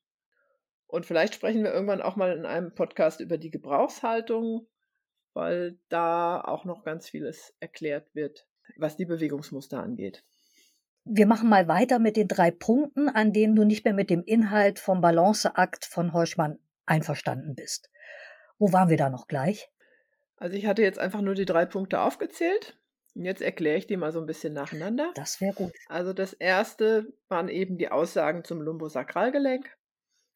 Und 0.86 1.04
vielleicht 1.04 1.34
sprechen 1.34 1.64
wir 1.64 1.72
irgendwann 1.72 2.02
auch 2.02 2.16
mal 2.16 2.36
in 2.36 2.46
einem 2.46 2.74
Podcast 2.74 3.20
über 3.20 3.38
die 3.38 3.50
Gebrauchshaltung, 3.50 4.68
weil 5.32 5.78
da 5.88 6.40
auch 6.40 6.64
noch 6.64 6.84
ganz 6.84 7.08
vieles 7.08 7.56
erklärt 7.60 8.14
wird, 8.14 8.46
was 8.76 8.96
die 8.96 9.06
Bewegungsmuster 9.06 9.82
angeht. 9.82 10.24
Wir 11.04 11.26
machen 11.26 11.48
mal 11.48 11.66
weiter 11.66 11.98
mit 11.98 12.16
den 12.16 12.28
drei 12.28 12.52
Punkten, 12.52 13.08
an 13.08 13.32
denen 13.32 13.56
du 13.56 13.64
nicht 13.64 13.84
mehr 13.84 13.94
mit 13.94 14.08
dem 14.08 14.22
Inhalt 14.22 14.78
vom 14.78 15.00
Balanceakt 15.00 15.84
von 15.84 16.12
Heuschmann 16.12 16.60
einverstanden 16.86 17.56
bist. 17.56 17.90
Wo 18.58 18.72
waren 18.72 18.88
wir 18.88 18.96
da 18.96 19.10
noch 19.10 19.26
gleich? 19.26 19.68
Also 20.36 20.56
ich 20.56 20.66
hatte 20.66 20.82
jetzt 20.82 21.00
einfach 21.00 21.20
nur 21.20 21.34
die 21.34 21.44
drei 21.44 21.66
Punkte 21.66 22.00
aufgezählt. 22.00 22.78
Und 23.14 23.24
jetzt 23.24 23.42
erkläre 23.42 23.76
ich 23.76 23.86
die 23.86 23.96
mal 23.96 24.12
so 24.12 24.20
ein 24.20 24.26
bisschen 24.26 24.52
nacheinander. 24.52 25.10
Das 25.14 25.40
wäre 25.40 25.54
gut. 25.54 25.72
Also 25.88 26.12
das 26.12 26.32
erste 26.32 27.12
waren 27.28 27.48
eben 27.48 27.78
die 27.78 27.90
Aussagen 27.90 28.44
zum 28.44 28.62
Lumbosakralgelenk. 28.62 29.76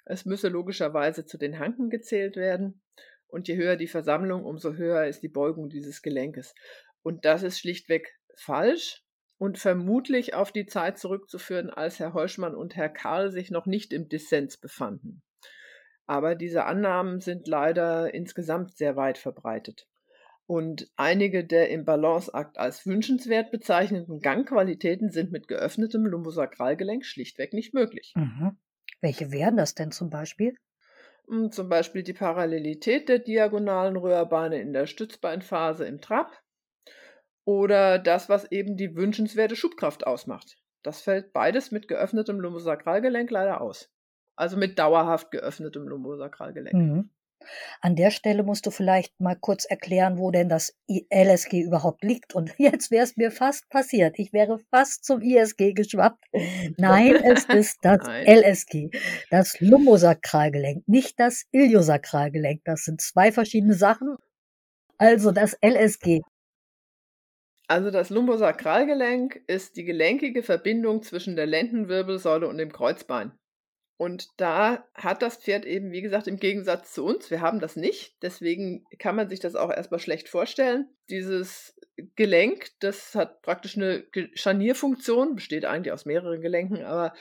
Es 0.05 0.27
müsse 0.27 0.49
logischerweise 0.49 1.25
zu 1.25 1.39
den 1.39 1.59
Hanken 1.59 1.91
gezählt 1.91 2.37
werden. 2.37 2.83
Und 3.29 3.49
je 3.49 3.57
höher 3.57 3.77
die 3.77 3.87
Versammlung, 3.87 4.45
umso 4.45 4.75
höher 4.75 5.07
ist 5.07 5.23
die 5.23 5.29
Beugung 5.29 5.69
dieses 5.69 6.03
Gelenkes. 6.03 6.55
Und 7.03 7.25
das 7.25 7.45
ist 7.45 7.59
schlichtweg 7.59 8.19
falsch 8.35 9.06
und 9.39 9.59
vermutlich 9.59 10.35
auf 10.35 10.53
die 10.53 10.67
Zeit 10.67 10.99
zurückzuführen, 10.99 11.71
als 11.71 11.99
Herr 11.99 12.15
Heuschmann 12.15 12.55
und 12.55 12.77
Herr 12.77 12.89
Karl 12.89 13.31
sich 13.31 13.51
noch 13.51 13.67
nicht 13.67 13.93
im 13.93 14.09
Dissens 14.09 14.57
befanden. 14.57 15.23
Aber 16.07 16.35
diese 16.35 16.65
Annahmen 16.65 17.21
sind 17.21 17.49
leider 17.49 18.15
insgesamt 18.15 18.77
sehr 18.77 18.97
weit 18.97 19.19
verbreitet. 19.19 19.89
Und 20.47 20.89
einige 20.95 21.45
der 21.45 21.71
im 21.71 21.85
Balanceakt 21.85 22.57
als 22.57 22.87
wünschenswert 22.87 23.51
bezeichneten 23.51 24.21
Gangqualitäten 24.21 25.11
sind 25.11 25.33
mit 25.33 25.49
geöffnetem 25.49 26.07
Lumbosakralgelenk 26.07 27.05
schlichtweg 27.05 27.53
nicht 27.53 27.75
möglich. 27.75 28.13
Mhm. 28.15 28.57
Welche 29.01 29.33
wären 29.33 29.57
das 29.57 29.75
denn 29.75 29.91
zum 29.91 30.09
Beispiel? 30.09 30.55
Hm, 31.29 31.51
zum 31.51 31.69
Beispiel 31.69 32.05
die 32.05 32.13
Parallelität 32.13 33.09
der 33.09 33.19
diagonalen 33.19 33.97
Röhrbeine 33.97 34.61
in 34.61 34.73
der 34.73 34.87
Stützbeinphase 34.87 35.85
im 35.85 36.01
Trab 36.01 36.41
oder 37.47 37.99
das, 37.99 38.29
was 38.29 38.51
eben 38.51 38.77
die 38.77 38.95
wünschenswerte 38.97 39.57
Schubkraft 39.57 40.07
ausmacht. 40.07 40.59
Das 40.83 41.01
fällt 41.01 41.33
beides 41.33 41.71
mit 41.71 41.89
geöffnetem 41.89 42.39
Lumbosakralgelenk 42.41 43.31
leider 43.31 43.61
aus. 43.61 43.91
Also 44.37 44.59
mit 44.59 44.79
dauerhaft 44.79 45.31
geöffnetem 45.31 45.89
Lumbosakralgelenk. 45.89 46.75
Mhm. 46.75 47.11
An 47.81 47.95
der 47.95 48.11
Stelle 48.11 48.43
musst 48.43 48.67
du 48.67 48.71
vielleicht 48.71 49.21
mal 49.21 49.37
kurz 49.37 49.65
erklären, 49.65 50.19
wo 50.19 50.31
denn 50.31 50.49
das 50.49 50.77
LSG 50.89 51.61
überhaupt 51.61 52.03
liegt. 52.03 52.35
Und 52.35 52.53
jetzt 52.59 52.91
wäre 52.91 53.05
es 53.05 53.17
mir 53.17 53.31
fast 53.31 53.69
passiert. 53.69 54.19
Ich 54.19 54.33
wäre 54.33 54.59
fast 54.71 55.05
zum 55.05 55.23
ISG 55.23 55.73
geschwappt. 55.73 56.25
Nein, 56.77 57.15
es 57.15 57.45
ist 57.45 57.79
das 57.83 58.01
Nein. 58.05 58.27
LSG, 58.27 58.91
das 59.31 59.61
Lumbosakralgelenk, 59.61 60.87
nicht 60.89 61.21
das 61.21 61.45
Iliosakralgelenk. 61.53 62.63
Das 62.65 62.85
sind 62.85 63.01
zwei 63.01 63.31
verschiedene 63.31 63.75
Sachen. 63.75 64.17
Also 64.99 65.31
das 65.31 65.57
LSG. 65.63 66.23
Also 67.69 67.91
das 67.91 68.11
Lumbosakralgelenk 68.11 69.43
ist 69.47 69.77
die 69.77 69.85
gelenkige 69.85 70.43
Verbindung 70.43 71.03
zwischen 71.03 71.37
der 71.37 71.47
Lendenwirbelsäule 71.47 72.47
und 72.47 72.59
dem 72.59 72.73
Kreuzbein. 72.73 73.33
Und 73.99 74.29
da 74.37 74.87
hat 74.95 75.23
das 75.23 75.39
Pferd 75.39 75.65
eben, 75.65 75.91
wie 75.91 76.03
gesagt, 76.03 76.27
im 76.27 76.39
Gegensatz 76.39 76.93
zu 76.93 77.05
uns, 77.05 77.31
wir 77.31 77.41
haben 77.41 77.61
das 77.61 77.77
nicht, 77.77 78.23
deswegen 78.23 78.85
kann 78.99 79.17
man 79.17 79.31
sich 79.31 79.41
das 79.41 79.55
auch 79.55 79.71
erstmal 79.71 80.01
schlecht 80.01 80.29
vorstellen. 80.29 80.91
Dieses 81.09 81.75
Gelenk, 82.15 82.73
das 82.81 83.15
hat 83.15 83.41
praktisch 83.41 83.77
eine 83.77 84.07
Scharnierfunktion, 84.35 85.35
besteht 85.35 85.65
eigentlich 85.65 85.95
aus 85.95 86.05
mehreren 86.05 86.43
Gelenken, 86.43 86.85
aber 86.85 87.15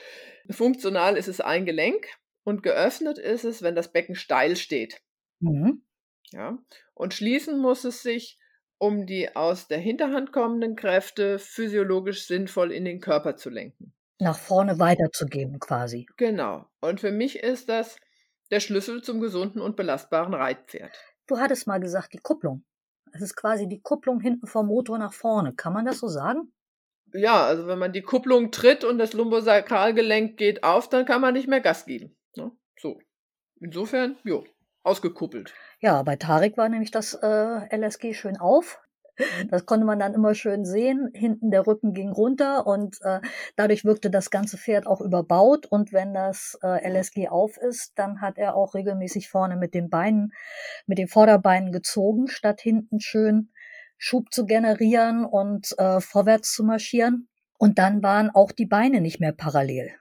funktional 0.50 1.16
ist 1.16 1.28
es 1.28 1.40
ein 1.40 1.64
Gelenk 1.64 2.08
und 2.44 2.62
geöffnet 2.62 3.18
ist 3.18 3.44
es, 3.44 3.62
wenn 3.62 3.74
das 3.74 3.90
Becken 3.90 4.14
steil 4.14 4.54
steht. 4.56 5.00
Mhm. 5.40 5.82
Ja, 6.30 6.58
und 6.92 7.14
schließen 7.14 7.58
muss 7.58 7.84
es 7.84 8.02
sich, 8.02 8.38
um 8.78 9.06
die 9.06 9.34
aus 9.34 9.68
der 9.68 9.78
Hinterhand 9.78 10.32
kommenden 10.32 10.76
Kräfte 10.76 11.38
physiologisch 11.38 12.26
sinnvoll 12.26 12.72
in 12.72 12.84
den 12.84 13.00
Körper 13.00 13.36
zu 13.36 13.50
lenken 13.50 13.92
nach 14.18 14.38
vorne 14.38 14.78
weiterzugeben 14.78 15.58
quasi. 15.58 16.06
Genau. 16.16 16.66
Und 16.80 17.00
für 17.00 17.10
mich 17.10 17.38
ist 17.38 17.68
das 17.68 17.96
der 18.50 18.60
Schlüssel 18.60 19.02
zum 19.02 19.20
gesunden 19.20 19.60
und 19.60 19.76
belastbaren 19.76 20.34
Reitpferd. 20.34 20.96
Du 21.26 21.38
hattest 21.38 21.66
mal 21.66 21.80
gesagt, 21.80 22.14
die 22.14 22.18
Kupplung. 22.18 22.64
Es 23.12 23.20
ist 23.20 23.36
quasi 23.36 23.68
die 23.68 23.80
Kupplung 23.80 24.20
hinten 24.20 24.46
vom 24.46 24.66
Motor 24.66 24.98
nach 24.98 25.12
vorne. 25.12 25.54
Kann 25.54 25.72
man 25.72 25.84
das 25.84 25.98
so 25.98 26.08
sagen? 26.08 26.52
Ja, 27.12 27.44
also 27.46 27.66
wenn 27.66 27.78
man 27.78 27.92
die 27.92 28.02
Kupplung 28.02 28.50
tritt 28.50 28.84
und 28.84 28.98
das 28.98 29.12
Lumbosakralgelenk 29.12 30.36
geht 30.36 30.64
auf, 30.64 30.88
dann 30.88 31.06
kann 31.06 31.20
man 31.20 31.34
nicht 31.34 31.48
mehr 31.48 31.60
Gas 31.60 31.86
geben. 31.86 32.16
Ne? 32.36 32.52
So. 32.78 32.98
Insofern, 33.60 34.16
jo, 34.22 34.44
ausgekuppelt. 34.82 35.54
Ja, 35.86 36.02
bei 36.02 36.16
Tarek 36.16 36.56
war 36.56 36.68
nämlich 36.68 36.90
das 36.90 37.14
äh, 37.14 37.76
LSG 37.76 38.12
schön 38.12 38.38
auf. 38.38 38.80
Das 39.50 39.66
konnte 39.66 39.86
man 39.86 40.00
dann 40.00 40.14
immer 40.14 40.34
schön 40.34 40.64
sehen. 40.64 41.12
Hinten 41.14 41.52
der 41.52 41.64
Rücken 41.64 41.94
ging 41.94 42.10
runter 42.10 42.66
und 42.66 42.96
äh, 43.02 43.20
dadurch 43.54 43.84
wirkte 43.84 44.10
das 44.10 44.30
ganze 44.30 44.58
Pferd 44.58 44.88
auch 44.88 45.00
überbaut. 45.00 45.64
Und 45.66 45.92
wenn 45.92 46.12
das 46.12 46.58
äh, 46.64 46.84
LSG 46.90 47.28
auf 47.28 47.56
ist, 47.56 47.92
dann 47.94 48.20
hat 48.20 48.36
er 48.36 48.56
auch 48.56 48.74
regelmäßig 48.74 49.28
vorne 49.28 49.54
mit 49.54 49.74
den 49.74 49.88
Beinen, 49.88 50.32
mit 50.86 50.98
den 50.98 51.06
Vorderbeinen 51.06 51.70
gezogen, 51.70 52.26
statt 52.26 52.60
hinten 52.60 52.98
schön 52.98 53.52
Schub 53.96 54.32
zu 54.32 54.44
generieren 54.44 55.24
und 55.24 55.72
äh, 55.78 56.00
vorwärts 56.00 56.52
zu 56.52 56.64
marschieren. 56.64 57.28
Und 57.58 57.78
dann 57.78 58.02
waren 58.02 58.30
auch 58.30 58.50
die 58.50 58.66
Beine 58.66 59.00
nicht 59.00 59.20
mehr 59.20 59.32
parallel. 59.32 59.92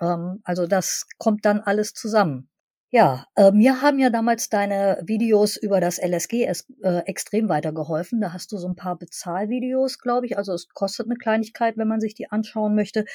Ähm, 0.00 0.40
also 0.42 0.66
das 0.66 1.06
kommt 1.18 1.44
dann 1.44 1.60
alles 1.60 1.92
zusammen. 1.92 2.48
Ja, 2.94 3.26
äh, 3.36 3.52
mir 3.52 3.80
haben 3.80 3.98
ja 3.98 4.10
damals 4.10 4.50
deine 4.50 5.00
Videos 5.06 5.56
über 5.56 5.80
das 5.80 5.98
LSG 5.98 6.44
äh, 6.44 6.98
extrem 7.06 7.48
weitergeholfen. 7.48 8.20
Da 8.20 8.34
hast 8.34 8.52
du 8.52 8.58
so 8.58 8.68
ein 8.68 8.76
paar 8.76 8.98
Bezahlvideos, 8.98 9.98
glaube 9.98 10.26
ich. 10.26 10.36
Also 10.36 10.52
es 10.52 10.68
kostet 10.68 11.06
eine 11.06 11.16
Kleinigkeit, 11.16 11.78
wenn 11.78 11.88
man 11.88 12.00
sich 12.02 12.14
die 12.14 12.30
anschauen 12.30 12.74
möchte. 12.74 13.06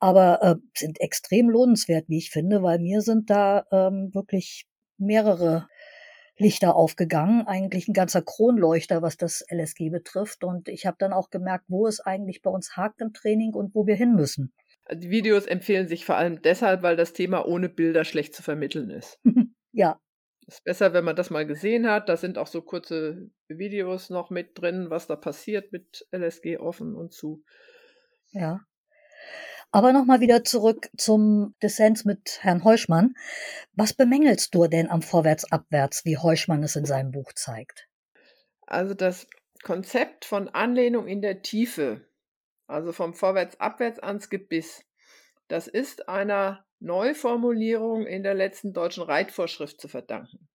aber 0.00 0.42
äh, 0.42 0.56
sind 0.76 1.00
extrem 1.00 1.50
lohnenswert, 1.50 2.08
wie 2.08 2.18
ich 2.18 2.30
finde, 2.30 2.62
weil 2.64 2.80
mir 2.80 3.00
sind 3.02 3.30
da 3.30 3.64
ähm, 3.72 4.10
wirklich 4.12 4.66
mehrere 4.98 5.68
Lichter 6.36 6.74
aufgegangen, 6.76 7.46
eigentlich 7.46 7.88
ein 7.88 7.94
ganzer 7.94 8.22
Kronleuchter, 8.22 9.02
was 9.02 9.16
das 9.18 9.44
LSG 9.50 9.90
betrifft. 9.90 10.44
Und 10.44 10.68
ich 10.68 10.86
habe 10.86 10.96
dann 10.98 11.12
auch 11.12 11.30
gemerkt, 11.30 11.66
wo 11.68 11.86
es 11.86 12.00
eigentlich 12.00 12.42
bei 12.42 12.50
uns 12.50 12.76
hakt 12.76 13.00
im 13.00 13.12
Training 13.12 13.54
und 13.54 13.74
wo 13.74 13.86
wir 13.86 13.94
hin 13.94 14.14
müssen. 14.16 14.52
Die 14.94 15.10
Videos 15.10 15.46
empfehlen 15.46 15.88
sich 15.88 16.04
vor 16.04 16.16
allem 16.16 16.42
deshalb, 16.42 16.82
weil 16.82 16.96
das 16.96 17.12
Thema 17.12 17.46
ohne 17.46 17.68
Bilder 17.68 18.04
schlecht 18.04 18.34
zu 18.34 18.42
vermitteln 18.42 18.90
ist. 18.90 19.18
ja. 19.72 20.00
Ist 20.46 20.64
besser, 20.64 20.92
wenn 20.92 21.04
man 21.04 21.16
das 21.16 21.30
mal 21.30 21.46
gesehen 21.46 21.88
hat. 21.88 22.08
Da 22.08 22.16
sind 22.16 22.36
auch 22.36 22.48
so 22.48 22.62
kurze 22.62 23.30
Videos 23.48 24.10
noch 24.10 24.30
mit 24.30 24.58
drin, 24.58 24.90
was 24.90 25.06
da 25.06 25.16
passiert 25.16 25.72
mit 25.72 26.06
LSG 26.10 26.58
offen 26.58 26.96
und 26.96 27.12
zu. 27.12 27.44
Ja. 28.30 28.60
Aber 29.70 29.92
nochmal 29.92 30.20
wieder 30.20 30.44
zurück 30.44 30.90
zum 30.98 31.54
Dissens 31.62 32.04
mit 32.04 32.38
Herrn 32.42 32.64
Heuschmann. 32.64 33.14
Was 33.72 33.94
bemängelst 33.94 34.54
du 34.54 34.66
denn 34.66 34.90
am 34.90 35.00
Vorwärts-Abwärts, 35.00 36.04
wie 36.04 36.18
Heuschmann 36.18 36.62
es 36.62 36.76
in 36.76 36.84
seinem 36.84 37.12
Buch 37.12 37.32
zeigt? 37.32 37.88
Also 38.66 38.92
das 38.94 39.26
Konzept 39.62 40.24
von 40.24 40.48
Anlehnung 40.48 41.06
in 41.06 41.22
der 41.22 41.40
Tiefe, 41.40 42.06
also 42.72 42.92
vom 42.92 43.14
Vorwärts-Abwärts 43.14 44.00
ans 44.00 44.30
Gebiss, 44.30 44.84
das 45.48 45.68
ist 45.68 46.08
einer 46.08 46.64
Neuformulierung 46.80 48.06
in 48.06 48.22
der 48.22 48.34
letzten 48.34 48.72
deutschen 48.72 49.02
Reitvorschrift 49.02 49.80
zu 49.80 49.88
verdanken. 49.88 50.48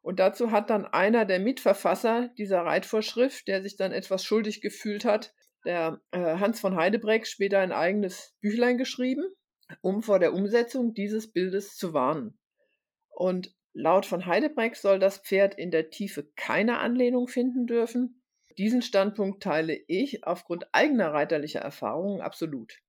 Und 0.00 0.20
dazu 0.20 0.52
hat 0.52 0.70
dann 0.70 0.86
einer 0.86 1.24
der 1.24 1.40
Mitverfasser 1.40 2.30
dieser 2.38 2.62
Reitvorschrift, 2.62 3.46
der 3.48 3.62
sich 3.62 3.76
dann 3.76 3.92
etwas 3.92 4.24
schuldig 4.24 4.60
gefühlt 4.60 5.04
hat, 5.04 5.34
der 5.64 6.00
äh, 6.12 6.18
Hans 6.18 6.60
von 6.60 6.76
Heidebreck 6.76 7.26
später 7.26 7.58
ein 7.58 7.72
eigenes 7.72 8.34
Büchlein 8.40 8.78
geschrieben, 8.78 9.24
um 9.82 10.02
vor 10.02 10.18
der 10.18 10.32
Umsetzung 10.32 10.94
dieses 10.94 11.30
Bildes 11.30 11.76
zu 11.76 11.92
warnen. 11.92 12.38
Und 13.10 13.52
laut 13.74 14.06
von 14.06 14.24
Heidebreck 14.24 14.76
soll 14.76 14.98
das 14.98 15.18
Pferd 15.18 15.58
in 15.58 15.70
der 15.70 15.90
Tiefe 15.90 16.30
keine 16.36 16.78
Anlehnung 16.78 17.28
finden 17.28 17.66
dürfen. 17.66 18.22
Diesen 18.58 18.82
Standpunkt 18.82 19.42
teile 19.42 19.78
ich 19.86 20.26
aufgrund 20.26 20.66
eigener 20.72 21.12
reiterlicher 21.12 21.60
Erfahrungen 21.60 22.20
absolut. 22.20 22.80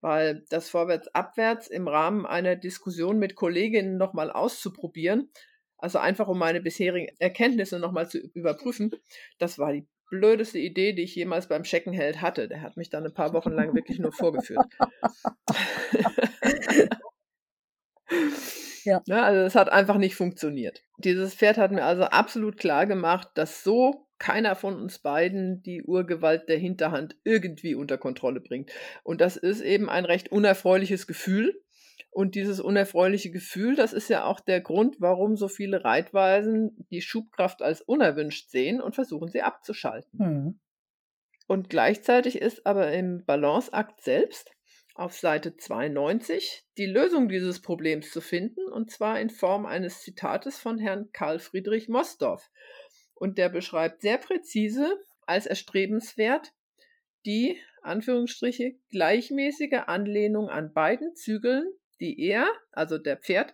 Weil 0.00 0.44
das 0.48 0.70
Vorwärts-Abwärts 0.70 1.66
im 1.66 1.88
Rahmen 1.88 2.24
einer 2.24 2.54
Diskussion 2.54 3.18
mit 3.18 3.34
Kolleginnen 3.34 3.96
nochmal 3.96 4.30
auszuprobieren, 4.30 5.28
also 5.76 5.98
einfach 5.98 6.28
um 6.28 6.38
meine 6.38 6.60
bisherigen 6.60 7.08
Erkenntnisse 7.18 7.80
nochmal 7.80 8.08
zu 8.08 8.18
überprüfen, 8.18 8.92
das 9.38 9.58
war 9.58 9.72
die 9.72 9.88
blödeste 10.08 10.58
Idee, 10.58 10.92
die 10.92 11.02
ich 11.02 11.16
jemals 11.16 11.48
beim 11.48 11.64
Checkenheld 11.64 12.22
hatte. 12.22 12.48
Der 12.48 12.62
hat 12.62 12.76
mich 12.76 12.90
dann 12.90 13.04
ein 13.04 13.12
paar 13.12 13.32
Wochen 13.32 13.50
lang 13.50 13.74
wirklich 13.74 13.98
nur 13.98 14.12
vorgeführt. 14.12 14.66
ja. 18.84 19.02
ja. 19.04 19.22
Also 19.22 19.40
es 19.40 19.56
hat 19.56 19.68
einfach 19.68 19.98
nicht 19.98 20.14
funktioniert. 20.14 20.84
Dieses 20.98 21.34
Pferd 21.34 21.58
hat 21.58 21.72
mir 21.72 21.84
also 21.84 22.04
absolut 22.04 22.56
klar 22.56 22.86
gemacht, 22.86 23.28
dass 23.34 23.64
so 23.64 24.07
keiner 24.18 24.54
von 24.56 24.80
uns 24.80 24.98
beiden 24.98 25.62
die 25.62 25.82
Urgewalt 25.82 26.48
der 26.48 26.58
Hinterhand 26.58 27.16
irgendwie 27.24 27.74
unter 27.74 27.98
Kontrolle 27.98 28.40
bringt. 28.40 28.70
Und 29.02 29.20
das 29.20 29.36
ist 29.36 29.60
eben 29.60 29.88
ein 29.88 30.04
recht 30.04 30.30
unerfreuliches 30.30 31.06
Gefühl, 31.06 31.62
und 32.10 32.34
dieses 32.34 32.58
unerfreuliche 32.58 33.30
Gefühl, 33.30 33.76
das 33.76 33.92
ist 33.92 34.08
ja 34.08 34.24
auch 34.24 34.40
der 34.40 34.60
Grund, 34.60 34.96
warum 34.98 35.36
so 35.36 35.46
viele 35.46 35.84
Reitweisen 35.84 36.86
die 36.90 37.02
Schubkraft 37.02 37.62
als 37.62 37.80
unerwünscht 37.80 38.50
sehen 38.50 38.80
und 38.80 38.94
versuchen 38.94 39.28
sie 39.28 39.42
abzuschalten. 39.42 40.18
Mhm. 40.18 40.60
Und 41.46 41.70
gleichzeitig 41.70 42.40
ist 42.40 42.66
aber 42.66 42.92
im 42.92 43.24
Balanceakt 43.24 44.02
selbst 44.02 44.50
auf 44.94 45.14
Seite 45.14 45.56
92 45.56 46.64
die 46.76 46.86
Lösung 46.86 47.28
dieses 47.28 47.62
Problems 47.62 48.10
zu 48.10 48.20
finden, 48.20 48.66
und 48.72 48.90
zwar 48.90 49.20
in 49.20 49.30
Form 49.30 49.64
eines 49.64 50.02
Zitates 50.02 50.58
von 50.58 50.78
Herrn 50.78 51.10
Karl 51.12 51.38
Friedrich 51.38 51.88
Mosdorf. 51.88 52.50
Und 53.18 53.38
der 53.38 53.48
beschreibt 53.48 54.02
sehr 54.02 54.18
präzise 54.18 54.96
als 55.26 55.46
erstrebenswert 55.46 56.52
die 57.26 57.58
Anführungsstriche 57.82 58.76
gleichmäßige 58.90 59.82
Anlehnung 59.86 60.48
an 60.48 60.72
beiden 60.72 61.14
Zügeln 61.14 61.66
die 62.00 62.20
er, 62.20 62.48
also 62.72 62.98
der 62.98 63.16
Pferd, 63.16 63.52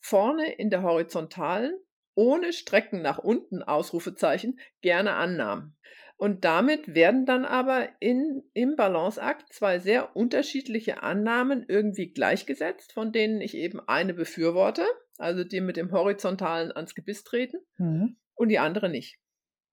vorne 0.00 0.52
in 0.52 0.70
der 0.70 0.82
horizontalen, 0.82 1.74
ohne 2.14 2.52
Strecken 2.52 3.02
nach 3.02 3.18
unten 3.18 3.62
Ausrufezeichen, 3.62 4.58
gerne 4.82 5.14
annahm. 5.14 5.74
Und 6.16 6.44
damit 6.44 6.94
werden 6.94 7.26
dann 7.26 7.44
aber 7.44 7.88
in, 7.98 8.44
im 8.52 8.76
Balanceakt 8.76 9.52
zwei 9.52 9.80
sehr 9.80 10.14
unterschiedliche 10.14 11.02
Annahmen 11.02 11.64
irgendwie 11.66 12.12
gleichgesetzt, 12.12 12.92
von 12.92 13.10
denen 13.10 13.40
ich 13.40 13.56
eben 13.56 13.80
eine 13.80 14.14
befürworte, 14.14 14.86
also 15.18 15.42
die 15.42 15.60
mit 15.60 15.76
dem 15.76 15.90
Horizontalen 15.90 16.70
ans 16.70 16.94
Gebiss 16.94 17.24
treten, 17.24 17.58
mhm. 17.78 18.16
Und 18.34 18.48
die 18.48 18.58
andere 18.58 18.88
nicht. 18.88 19.18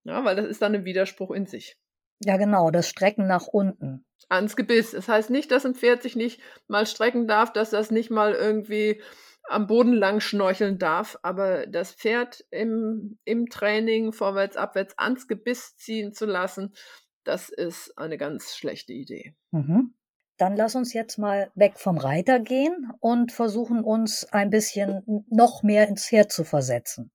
Ja, 0.03 0.23
weil 0.25 0.35
das 0.35 0.45
ist 0.47 0.61
dann 0.61 0.73
ein 0.75 0.85
Widerspruch 0.85 1.31
in 1.31 1.45
sich. 1.45 1.77
Ja, 2.23 2.37
genau, 2.37 2.71
das 2.71 2.87
Strecken 2.87 3.27
nach 3.27 3.47
unten 3.47 4.05
ans 4.31 4.55
Gebiss. 4.55 4.91
Das 4.91 5.07
heißt 5.07 5.29
nicht, 5.29 5.51
dass 5.51 5.65
ein 5.65 5.75
Pferd 5.75 6.01
sich 6.01 6.15
nicht 6.15 6.41
mal 6.67 6.85
strecken 6.85 7.27
darf, 7.27 7.51
dass 7.53 7.69
das 7.69 7.91
nicht 7.91 8.09
mal 8.09 8.33
irgendwie 8.33 9.01
am 9.49 9.67
Boden 9.67 9.93
lang 9.93 10.19
schnorcheln 10.19 10.77
darf, 10.77 11.17
aber 11.23 11.65
das 11.67 11.93
Pferd 11.93 12.45
im, 12.51 13.19
im 13.25 13.47
Training 13.47 14.13
vorwärts, 14.13 14.55
abwärts 14.55 14.97
ans 14.97 15.27
Gebiss 15.27 15.75
ziehen 15.75 16.13
zu 16.13 16.25
lassen, 16.25 16.73
das 17.23 17.49
ist 17.49 17.97
eine 17.97 18.17
ganz 18.17 18.55
schlechte 18.55 18.93
Idee. 18.93 19.35
Mhm. 19.51 19.93
Dann 20.37 20.55
lass 20.55 20.75
uns 20.75 20.93
jetzt 20.93 21.17
mal 21.17 21.51
weg 21.53 21.73
vom 21.77 21.97
Reiter 21.97 22.39
gehen 22.39 22.91
und 22.99 23.31
versuchen 23.31 23.83
uns 23.83 24.25
ein 24.31 24.49
bisschen 24.49 25.25
noch 25.29 25.63
mehr 25.63 25.87
ins 25.87 26.07
Pferd 26.07 26.31
zu 26.31 26.43
versetzen. 26.43 27.11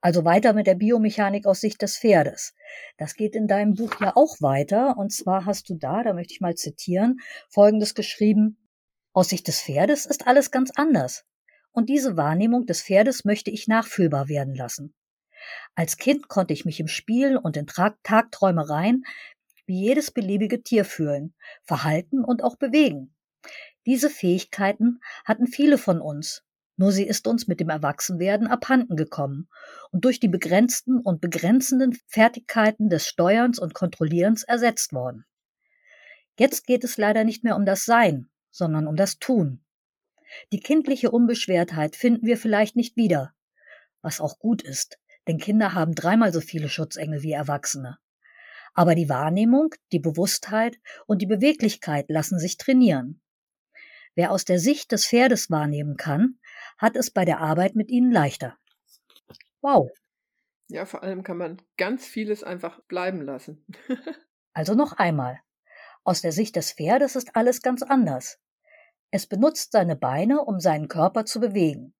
Also 0.00 0.24
weiter 0.24 0.54
mit 0.54 0.66
der 0.66 0.76
Biomechanik 0.76 1.46
aus 1.46 1.60
Sicht 1.60 1.82
des 1.82 1.98
Pferdes. 1.98 2.54
Das 2.96 3.14
geht 3.14 3.36
in 3.36 3.46
deinem 3.46 3.74
Buch 3.74 4.00
ja 4.00 4.12
auch 4.16 4.40
weiter. 4.40 4.96
Und 4.96 5.12
zwar 5.12 5.44
hast 5.44 5.68
du 5.68 5.74
da, 5.74 6.02
da 6.02 6.14
möchte 6.14 6.32
ich 6.32 6.40
mal 6.40 6.54
zitieren, 6.54 7.18
Folgendes 7.48 7.94
geschrieben. 7.94 8.56
Aus 9.12 9.28
Sicht 9.28 9.46
des 9.48 9.60
Pferdes 9.60 10.06
ist 10.06 10.26
alles 10.26 10.50
ganz 10.50 10.70
anders. 10.74 11.26
Und 11.72 11.88
diese 11.88 12.16
Wahrnehmung 12.16 12.66
des 12.66 12.82
Pferdes 12.82 13.24
möchte 13.24 13.50
ich 13.50 13.68
nachfühlbar 13.68 14.28
werden 14.28 14.54
lassen. 14.54 14.94
Als 15.74 15.96
Kind 15.96 16.28
konnte 16.28 16.52
ich 16.54 16.64
mich 16.64 16.80
im 16.80 16.88
Spiel 16.88 17.36
und 17.36 17.56
in 17.56 17.66
Tagträumereien 17.66 19.04
wie 19.66 19.80
jedes 19.80 20.10
beliebige 20.10 20.62
Tier 20.62 20.84
fühlen, 20.84 21.34
verhalten 21.62 22.24
und 22.24 22.42
auch 22.42 22.56
bewegen. 22.56 23.14
Diese 23.86 24.10
Fähigkeiten 24.10 25.00
hatten 25.24 25.46
viele 25.46 25.78
von 25.78 26.00
uns, 26.00 26.44
nur 26.80 26.92
sie 26.92 27.06
ist 27.06 27.26
uns 27.26 27.46
mit 27.46 27.60
dem 27.60 27.68
Erwachsenwerden 27.68 28.46
abhanden 28.46 28.96
gekommen 28.96 29.50
und 29.90 30.06
durch 30.06 30.18
die 30.18 30.28
begrenzten 30.28 30.98
und 30.98 31.20
begrenzenden 31.20 31.92
Fertigkeiten 32.06 32.88
des 32.88 33.06
Steuerns 33.06 33.58
und 33.58 33.74
Kontrollierens 33.74 34.44
ersetzt 34.44 34.94
worden. 34.94 35.26
Jetzt 36.38 36.66
geht 36.66 36.82
es 36.82 36.96
leider 36.96 37.24
nicht 37.24 37.44
mehr 37.44 37.56
um 37.56 37.66
das 37.66 37.84
Sein, 37.84 38.30
sondern 38.50 38.86
um 38.86 38.96
das 38.96 39.18
Tun. 39.18 39.62
Die 40.52 40.60
kindliche 40.60 41.10
Unbeschwertheit 41.10 41.96
finden 41.96 42.26
wir 42.26 42.38
vielleicht 42.38 42.76
nicht 42.76 42.96
wieder, 42.96 43.34
was 44.00 44.22
auch 44.22 44.38
gut 44.38 44.62
ist, 44.62 44.98
denn 45.28 45.36
Kinder 45.36 45.74
haben 45.74 45.94
dreimal 45.94 46.32
so 46.32 46.40
viele 46.40 46.70
Schutzengel 46.70 47.22
wie 47.22 47.32
Erwachsene. 47.32 47.98
Aber 48.72 48.94
die 48.94 49.10
Wahrnehmung, 49.10 49.74
die 49.92 50.00
Bewusstheit 50.00 50.78
und 51.04 51.20
die 51.20 51.26
Beweglichkeit 51.26 52.06
lassen 52.08 52.38
sich 52.38 52.56
trainieren. 52.56 53.20
Wer 54.14 54.32
aus 54.32 54.46
der 54.46 54.58
Sicht 54.58 54.92
des 54.92 55.06
Pferdes 55.06 55.50
wahrnehmen 55.50 55.98
kann, 55.98 56.38
hat 56.80 56.96
es 56.96 57.10
bei 57.10 57.26
der 57.26 57.40
Arbeit 57.40 57.76
mit 57.76 57.90
ihnen 57.90 58.10
leichter. 58.10 58.56
Wow. 59.60 59.90
Ja, 60.68 60.86
vor 60.86 61.02
allem 61.02 61.22
kann 61.22 61.36
man 61.36 61.60
ganz 61.76 62.06
vieles 62.06 62.42
einfach 62.42 62.80
bleiben 62.84 63.20
lassen. 63.20 63.64
also 64.54 64.74
noch 64.74 64.94
einmal. 64.94 65.40
Aus 66.04 66.22
der 66.22 66.32
Sicht 66.32 66.56
des 66.56 66.72
Pferdes 66.72 67.16
ist 67.16 67.36
alles 67.36 67.60
ganz 67.60 67.82
anders. 67.82 68.38
Es 69.10 69.26
benutzt 69.26 69.72
seine 69.72 69.94
Beine, 69.94 70.40
um 70.42 70.58
seinen 70.58 70.88
Körper 70.88 71.26
zu 71.26 71.40
bewegen. 71.40 71.92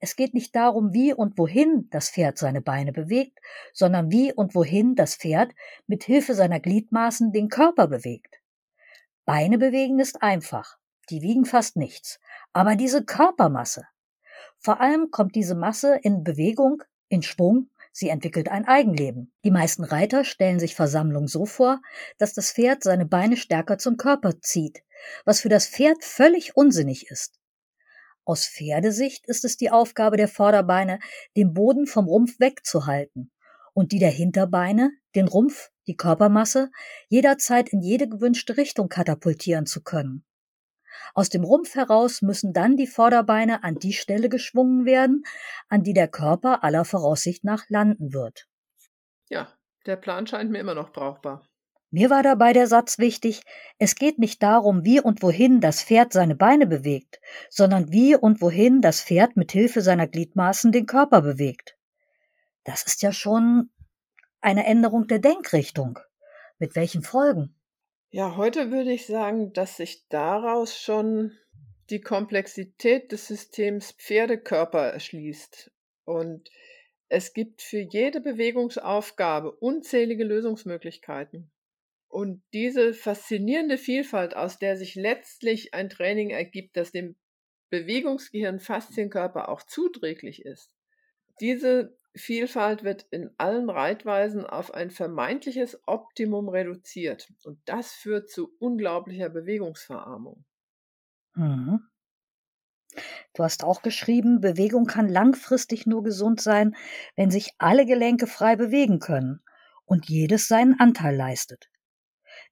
Es 0.00 0.16
geht 0.16 0.34
nicht 0.34 0.56
darum, 0.56 0.92
wie 0.92 1.12
und 1.12 1.38
wohin 1.38 1.88
das 1.90 2.10
Pferd 2.10 2.38
seine 2.38 2.62
Beine 2.62 2.92
bewegt, 2.92 3.38
sondern 3.72 4.10
wie 4.10 4.32
und 4.32 4.54
wohin 4.54 4.96
das 4.96 5.14
Pferd 5.14 5.52
mit 5.86 6.02
Hilfe 6.02 6.34
seiner 6.34 6.58
Gliedmaßen 6.58 7.32
den 7.32 7.48
Körper 7.48 7.86
bewegt. 7.86 8.40
Beine 9.24 9.58
bewegen 9.58 10.00
ist 10.00 10.22
einfach, 10.22 10.78
die 11.10 11.20
wiegen 11.22 11.44
fast 11.44 11.76
nichts, 11.76 12.18
aber 12.52 12.74
diese 12.74 13.04
Körpermasse, 13.04 13.86
vor 14.58 14.80
allem 14.80 15.10
kommt 15.10 15.34
diese 15.34 15.54
Masse 15.54 15.98
in 16.02 16.24
Bewegung, 16.24 16.82
in 17.08 17.22
Schwung, 17.22 17.70
sie 17.92 18.08
entwickelt 18.08 18.48
ein 18.48 18.66
Eigenleben. 18.66 19.32
Die 19.44 19.50
meisten 19.50 19.84
Reiter 19.84 20.24
stellen 20.24 20.60
sich 20.60 20.74
Versammlung 20.74 21.28
so 21.28 21.46
vor, 21.46 21.80
dass 22.18 22.34
das 22.34 22.52
Pferd 22.52 22.82
seine 22.82 23.06
Beine 23.06 23.36
stärker 23.36 23.78
zum 23.78 23.96
Körper 23.96 24.40
zieht, 24.40 24.82
was 25.24 25.40
für 25.40 25.48
das 25.48 25.66
Pferd 25.66 26.04
völlig 26.04 26.56
unsinnig 26.56 27.10
ist. 27.10 27.40
Aus 28.24 28.46
Pferdesicht 28.46 29.26
ist 29.26 29.44
es 29.44 29.56
die 29.56 29.70
Aufgabe 29.70 30.16
der 30.16 30.28
Vorderbeine, 30.28 31.00
den 31.36 31.52
Boden 31.52 31.86
vom 31.86 32.06
Rumpf 32.06 32.38
wegzuhalten 32.38 33.32
und 33.72 33.92
die 33.92 33.98
der 33.98 34.10
Hinterbeine, 34.10 34.92
den 35.14 35.26
Rumpf, 35.26 35.70
die 35.86 35.96
Körpermasse, 35.96 36.70
jederzeit 37.08 37.70
in 37.70 37.80
jede 37.80 38.08
gewünschte 38.08 38.56
Richtung 38.56 38.88
katapultieren 38.88 39.66
zu 39.66 39.82
können. 39.82 40.24
Aus 41.14 41.28
dem 41.28 41.44
Rumpf 41.44 41.74
heraus 41.74 42.22
müssen 42.22 42.52
dann 42.52 42.76
die 42.76 42.86
Vorderbeine 42.86 43.64
an 43.64 43.76
die 43.76 43.92
Stelle 43.92 44.28
geschwungen 44.28 44.84
werden, 44.84 45.24
an 45.68 45.82
die 45.82 45.94
der 45.94 46.08
Körper 46.08 46.64
aller 46.64 46.84
Voraussicht 46.84 47.44
nach 47.44 47.68
landen 47.68 48.12
wird. 48.12 48.46
Ja, 49.28 49.48
der 49.86 49.96
Plan 49.96 50.26
scheint 50.26 50.50
mir 50.50 50.58
immer 50.58 50.74
noch 50.74 50.92
brauchbar. 50.92 51.42
Mir 51.92 52.08
war 52.08 52.22
dabei 52.22 52.52
der 52.52 52.68
Satz 52.68 52.98
wichtig, 52.98 53.42
es 53.78 53.96
geht 53.96 54.18
nicht 54.18 54.42
darum, 54.44 54.84
wie 54.84 55.00
und 55.00 55.22
wohin 55.22 55.60
das 55.60 55.82
Pferd 55.82 56.12
seine 56.12 56.36
Beine 56.36 56.68
bewegt, 56.68 57.20
sondern 57.48 57.90
wie 57.90 58.14
und 58.14 58.40
wohin 58.40 58.80
das 58.80 59.02
Pferd 59.02 59.36
mit 59.36 59.50
Hilfe 59.50 59.80
seiner 59.80 60.06
Gliedmaßen 60.06 60.70
den 60.70 60.86
Körper 60.86 61.20
bewegt. 61.20 61.76
Das 62.62 62.84
ist 62.84 63.02
ja 63.02 63.12
schon 63.12 63.70
eine 64.40 64.66
Änderung 64.66 65.08
der 65.08 65.18
Denkrichtung. 65.18 65.98
Mit 66.58 66.76
welchen 66.76 67.02
Folgen? 67.02 67.59
Ja, 68.12 68.36
heute 68.36 68.72
würde 68.72 68.92
ich 68.92 69.06
sagen, 69.06 69.52
dass 69.52 69.76
sich 69.76 70.08
daraus 70.08 70.76
schon 70.76 71.38
die 71.90 72.00
Komplexität 72.00 73.12
des 73.12 73.28
Systems 73.28 73.92
Pferdekörper 73.92 74.80
erschließt. 74.80 75.70
Und 76.04 76.50
es 77.08 77.34
gibt 77.34 77.62
für 77.62 77.78
jede 77.78 78.20
Bewegungsaufgabe 78.20 79.52
unzählige 79.52 80.24
Lösungsmöglichkeiten. 80.24 81.52
Und 82.08 82.42
diese 82.52 82.94
faszinierende 82.94 83.78
Vielfalt, 83.78 84.34
aus 84.34 84.58
der 84.58 84.76
sich 84.76 84.96
letztlich 84.96 85.72
ein 85.74 85.88
Training 85.88 86.30
ergibt, 86.30 86.76
das 86.76 86.90
dem 86.90 87.14
Bewegungsgehirn 87.70 88.58
Faszienkörper 88.58 89.48
auch 89.48 89.62
zuträglich 89.62 90.44
ist, 90.44 90.72
diese 91.40 91.96
Vielfalt 92.14 92.82
wird 92.82 93.06
in 93.10 93.30
allen 93.38 93.70
Reitweisen 93.70 94.44
auf 94.44 94.74
ein 94.74 94.90
vermeintliches 94.90 95.80
Optimum 95.86 96.48
reduziert 96.48 97.32
und 97.44 97.60
das 97.66 97.92
führt 97.92 98.28
zu 98.28 98.52
unglaublicher 98.58 99.28
Bewegungsverarmung. 99.28 100.44
Mhm. 101.34 101.80
Du 103.34 103.44
hast 103.44 103.62
auch 103.62 103.82
geschrieben, 103.82 104.40
Bewegung 104.40 104.86
kann 104.86 105.08
langfristig 105.08 105.86
nur 105.86 106.02
gesund 106.02 106.40
sein, 106.40 106.74
wenn 107.14 107.30
sich 107.30 107.52
alle 107.58 107.86
Gelenke 107.86 108.26
frei 108.26 108.56
bewegen 108.56 108.98
können 108.98 109.40
und 109.84 110.08
jedes 110.08 110.48
seinen 110.48 110.80
Anteil 110.80 111.14
leistet. 111.14 111.70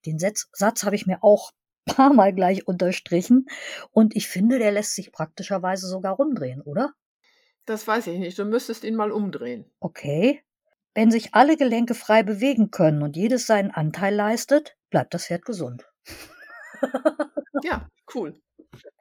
Den 0.07 0.21
Satz, 0.21 0.49
Satz 0.53 0.85
habe 0.85 0.95
ich 0.95 1.07
mir 1.07 1.25
auch 1.25 1.51
paar 1.87 2.13
Mal 2.13 2.33
gleich 2.33 2.69
unterstrichen 2.69 3.47
und 3.91 4.15
ich 4.15 4.29
finde, 4.29 4.59
der 4.59 4.71
lässt 4.71 4.95
sich 4.95 5.11
praktischerweise 5.11 5.89
sogar 5.89 6.15
rumdrehen, 6.15 6.61
oder? 6.63 6.95
Das 7.69 7.87
weiß 7.87 8.07
ich 8.07 8.19
nicht. 8.19 8.39
Du 8.39 8.47
müsstest 8.47 8.83
ihn 8.83 8.95
mal 8.95 9.13
umdrehen. 9.13 9.71
Okay. 9.79 10.43
Wenn 10.95 11.11
sich 11.11 11.35
alle 11.35 11.59
Gelenke 11.59 11.95
frei 11.95 12.23
bewegen 12.23 12.71
können 12.71 13.03
und 13.03 13.15
jedes 13.15 13.47
seinen 13.47 13.71
Anteil 13.71 14.15
leistet, 14.15 14.79
bleibt 14.89 15.13
das 15.13 15.27
Pferd 15.27 15.45
gesund. 15.45 15.87
ja, 17.63 17.87
cool. 18.15 18.41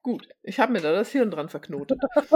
Gut. 0.01 0.27
Ich 0.43 0.59
habe 0.59 0.73
mir 0.73 0.81
da 0.81 0.91
das 0.91 1.11
Hirn 1.11 1.31
dran 1.31 1.47
verknotet. 1.47 1.97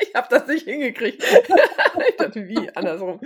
ich 0.00 0.12
habe 0.16 0.26
das 0.28 0.48
nicht 0.48 0.64
hingekriegt. 0.64 1.22
ich 2.08 2.16
dachte, 2.16 2.48
wie? 2.48 2.74
Andersrum. 2.74 3.20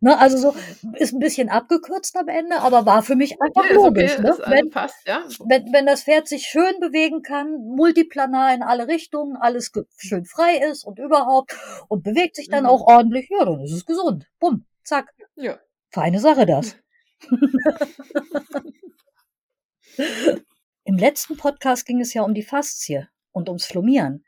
Ne, 0.00 0.18
also 0.18 0.36
so 0.36 0.54
ist 0.94 1.12
ein 1.12 1.18
bisschen 1.18 1.48
abgekürzt 1.48 2.16
am 2.16 2.28
Ende, 2.28 2.60
aber 2.60 2.86
war 2.86 3.02
für 3.02 3.16
mich 3.16 3.40
einfach 3.40 3.64
nee, 3.68 3.74
logisch. 3.74 4.12
Okay, 4.12 4.22
ne? 4.22 4.30
Also 4.30 4.50
wenn, 4.50 4.70
passt, 4.70 5.06
ja. 5.06 5.24
wenn, 5.46 5.72
wenn 5.72 5.86
das 5.86 6.04
Pferd 6.04 6.28
sich 6.28 6.46
schön 6.46 6.80
bewegen 6.80 7.22
kann, 7.22 7.52
multiplanar 7.74 8.54
in 8.54 8.62
alle 8.62 8.88
Richtungen, 8.88 9.36
alles 9.36 9.72
schön 9.96 10.24
frei 10.24 10.58
ist 10.70 10.84
und 10.84 10.98
überhaupt 10.98 11.56
und 11.88 12.02
bewegt 12.02 12.36
sich 12.36 12.48
dann 12.48 12.64
mhm. 12.64 12.70
auch 12.70 12.86
ordentlich, 12.86 13.28
ja, 13.30 13.44
dann 13.44 13.60
ist 13.60 13.72
es 13.72 13.86
gesund. 13.86 14.26
Bumm, 14.38 14.66
zack. 14.82 15.12
Ja. 15.36 15.58
Feine 15.90 16.20
Sache 16.20 16.46
das. 16.46 16.76
Im 20.84 20.98
letzten 20.98 21.36
Podcast 21.36 21.86
ging 21.86 22.00
es 22.00 22.12
ja 22.12 22.22
um 22.22 22.34
die 22.34 22.42
Faszie 22.42 23.08
und 23.32 23.48
ums 23.48 23.64
Flummieren. 23.64 24.24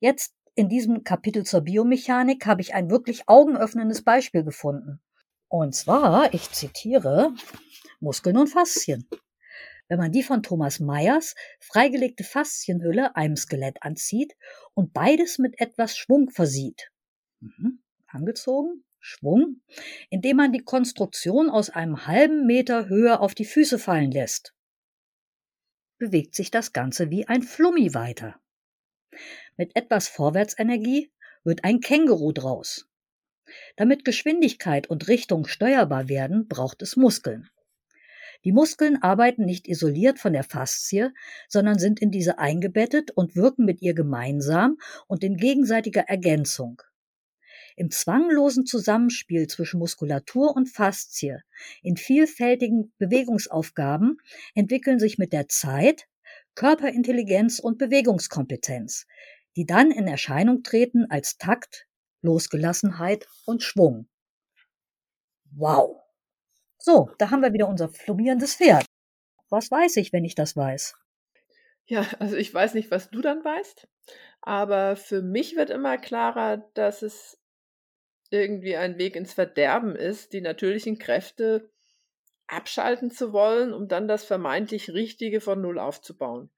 Jetzt 0.00 0.33
in 0.54 0.68
diesem 0.68 1.04
Kapitel 1.04 1.44
zur 1.44 1.62
Biomechanik 1.62 2.46
habe 2.46 2.60
ich 2.60 2.74
ein 2.74 2.90
wirklich 2.90 3.28
augenöffnendes 3.28 4.02
Beispiel 4.02 4.44
gefunden. 4.44 5.00
Und 5.48 5.74
zwar, 5.74 6.32
ich 6.32 6.50
zitiere, 6.50 7.32
Muskeln 8.00 8.36
und 8.36 8.48
Faszien. 8.48 9.08
Wenn 9.88 9.98
man 9.98 10.12
die 10.12 10.22
von 10.22 10.42
Thomas 10.42 10.80
Meyers 10.80 11.34
freigelegte 11.60 12.24
Faszienhülle 12.24 13.16
einem 13.16 13.36
Skelett 13.36 13.82
anzieht 13.82 14.34
und 14.72 14.92
beides 14.92 15.38
mit 15.38 15.60
etwas 15.60 15.96
Schwung 15.96 16.30
versieht. 16.30 16.90
Mhm. 17.40 17.82
Angezogen, 18.06 18.84
Schwung, 19.00 19.60
indem 20.08 20.38
man 20.38 20.52
die 20.52 20.64
Konstruktion 20.64 21.50
aus 21.50 21.68
einem 21.68 22.06
halben 22.06 22.46
Meter 22.46 22.88
Höhe 22.88 23.20
auf 23.20 23.34
die 23.34 23.44
Füße 23.44 23.78
fallen 23.78 24.10
lässt. 24.10 24.54
Bewegt 25.98 26.34
sich 26.34 26.50
das 26.50 26.72
Ganze 26.72 27.10
wie 27.10 27.28
ein 27.28 27.42
Flummi 27.42 27.92
weiter. 27.92 28.40
Mit 29.56 29.76
etwas 29.76 30.08
Vorwärtsenergie 30.08 31.12
wird 31.44 31.62
ein 31.62 31.80
Känguru 31.80 32.32
draus. 32.32 32.88
Damit 33.76 34.04
Geschwindigkeit 34.04 34.88
und 34.88 35.06
Richtung 35.06 35.46
steuerbar 35.46 36.08
werden, 36.08 36.48
braucht 36.48 36.82
es 36.82 36.96
Muskeln. 36.96 37.50
Die 38.44 38.52
Muskeln 38.52 39.02
arbeiten 39.02 39.44
nicht 39.44 39.68
isoliert 39.68 40.18
von 40.18 40.32
der 40.32 40.44
Faszie, 40.44 41.10
sondern 41.48 41.78
sind 41.78 42.00
in 42.00 42.10
diese 42.10 42.38
eingebettet 42.38 43.10
und 43.12 43.36
wirken 43.36 43.64
mit 43.64 43.80
ihr 43.80 43.94
gemeinsam 43.94 44.76
und 45.06 45.22
in 45.22 45.36
gegenseitiger 45.36 46.02
Ergänzung. 46.02 46.82
Im 47.76 47.90
zwanglosen 47.90 48.66
Zusammenspiel 48.66 49.46
zwischen 49.46 49.78
Muskulatur 49.78 50.54
und 50.54 50.68
Faszie 50.68 51.38
in 51.82 51.96
vielfältigen 51.96 52.92
Bewegungsaufgaben 52.98 54.18
entwickeln 54.54 54.98
sich 54.98 55.16
mit 55.16 55.32
der 55.32 55.48
Zeit 55.48 56.06
Körperintelligenz 56.54 57.58
und 57.58 57.78
Bewegungskompetenz, 57.78 59.06
die 59.56 59.66
dann 59.66 59.90
in 59.90 60.06
Erscheinung 60.06 60.62
treten 60.62 61.10
als 61.10 61.38
Takt, 61.38 61.86
Losgelassenheit 62.22 63.28
und 63.44 63.62
Schwung. 63.62 64.08
Wow. 65.52 66.00
So, 66.78 67.10
da 67.18 67.30
haben 67.30 67.42
wir 67.42 67.52
wieder 67.52 67.68
unser 67.68 67.88
flummierendes 67.88 68.56
Pferd. 68.56 68.84
Was 69.48 69.70
weiß 69.70 69.96
ich, 69.96 70.12
wenn 70.12 70.24
ich 70.24 70.34
das 70.34 70.56
weiß? 70.56 70.96
Ja, 71.86 72.06
also 72.18 72.36
ich 72.36 72.52
weiß 72.52 72.74
nicht, 72.74 72.90
was 72.90 73.10
du 73.10 73.20
dann 73.20 73.44
weißt, 73.44 73.88
aber 74.40 74.96
für 74.96 75.22
mich 75.22 75.54
wird 75.54 75.70
immer 75.70 75.98
klarer, 75.98 76.58
dass 76.74 77.02
es 77.02 77.38
irgendwie 78.30 78.76
ein 78.76 78.98
Weg 78.98 79.16
ins 79.16 79.34
Verderben 79.34 79.94
ist, 79.94 80.32
die 80.32 80.40
natürlichen 80.40 80.98
Kräfte 80.98 81.70
abschalten 82.46 83.10
zu 83.10 83.32
wollen, 83.32 83.72
um 83.72 83.86
dann 83.86 84.08
das 84.08 84.24
vermeintlich 84.24 84.90
Richtige 84.90 85.40
von 85.40 85.60
Null 85.60 85.78
aufzubauen. 85.78 86.50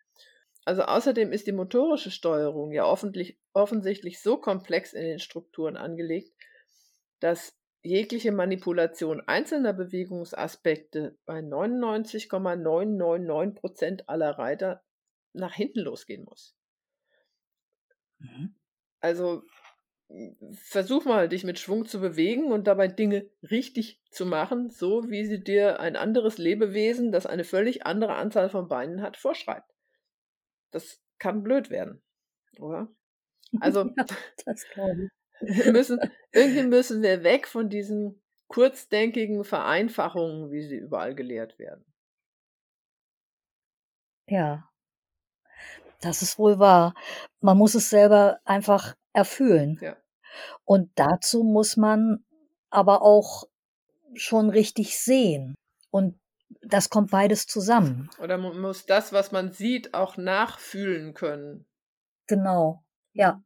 Also 0.67 0.83
außerdem 0.83 1.33
ist 1.33 1.47
die 1.47 1.53
motorische 1.53 2.11
Steuerung 2.11 2.73
ja 2.73 2.85
offensichtlich 2.85 4.21
so 4.21 4.37
komplex 4.37 4.93
in 4.93 5.05
den 5.05 5.21
Strukturen 5.21 5.77
angelegt, 5.77 6.35
dass 7.21 7.57
jegliche 7.83 8.33
Manipulation 8.33 9.23
einzelner 9.29 9.73
Bewegungsaspekte 9.73 11.17
bei 11.25 11.41
99,999 11.41 13.61
Prozent 13.61 14.09
aller 14.09 14.31
Reiter 14.31 14.83
nach 15.33 15.55
hinten 15.55 15.83
losgehen 15.83 16.25
muss. 16.25 16.57
Mhm. 18.19 18.57
Also 18.99 19.45
versuch 20.51 21.05
mal, 21.05 21.29
dich 21.29 21.45
mit 21.45 21.61
Schwung 21.61 21.87
zu 21.87 22.01
bewegen 22.01 22.51
und 22.51 22.67
dabei 22.67 22.89
Dinge 22.89 23.31
richtig 23.49 24.03
zu 24.11 24.27
machen, 24.27 24.71
so 24.71 25.09
wie 25.11 25.27
sie 25.27 25.45
dir 25.45 25.79
ein 25.79 25.95
anderes 25.95 26.39
Lebewesen, 26.39 27.13
das 27.13 27.25
eine 27.25 27.45
völlig 27.45 27.87
andere 27.87 28.17
Anzahl 28.17 28.51
von 28.51 28.67
Beinen 28.67 29.01
hat, 29.01 29.17
vorschreibt. 29.17 29.76
Das 30.71 31.01
kann 31.19 31.43
blöd 31.43 31.71
werden, 31.71 32.03
oder? 32.59 32.89
Also, 33.61 33.85
müssen, 35.73 36.01
irgendwie 36.33 36.63
müssen 36.65 37.01
wir 37.01 37.23
weg 37.23 37.47
von 37.47 37.71
diesen 37.71 38.21
kurzdenkigen 38.49 39.45
Vereinfachungen, 39.45 40.51
wie 40.51 40.63
sie 40.63 40.77
überall 40.77 41.15
gelehrt 41.15 41.59
werden. 41.59 41.85
Ja, 44.29 44.69
das 46.01 46.23
ist 46.23 46.39
wohl 46.39 46.59
wahr. 46.59 46.95
Man 47.41 47.57
muss 47.57 47.75
es 47.75 47.91
selber 47.91 48.41
einfach 48.45 48.97
erfüllen. 49.13 49.79
Ja. 49.81 49.97
Und 50.65 50.91
dazu 50.97 51.43
muss 51.43 51.77
man 51.77 52.25
aber 52.71 53.03
auch 53.03 53.45
schon 54.15 54.51
richtig 54.51 54.99
sehen. 54.99 55.55
Und 55.91 56.19
das 56.63 56.91
kommt 56.91 57.11
beides 57.11 57.47
zusammen. 57.47 58.11
Oder 58.19 58.39
man 58.39 58.61
muss 58.61 58.87
das, 58.87 59.13
was 59.13 59.33
man 59.33 59.53
sieht, 59.53 59.95
auch 59.95 60.17
nachfühlen 60.17 61.15
können. 61.15 61.67
Genau, 62.27 62.85
ja. 63.13 63.43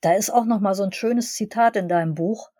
Da 0.00 0.14
ist 0.14 0.30
auch 0.30 0.44
noch 0.44 0.60
mal 0.60 0.74
so 0.74 0.82
ein 0.82 0.92
schönes 0.92 1.34
Zitat 1.34 1.76
in 1.76 1.88
deinem 1.88 2.14
Buch. 2.14 2.50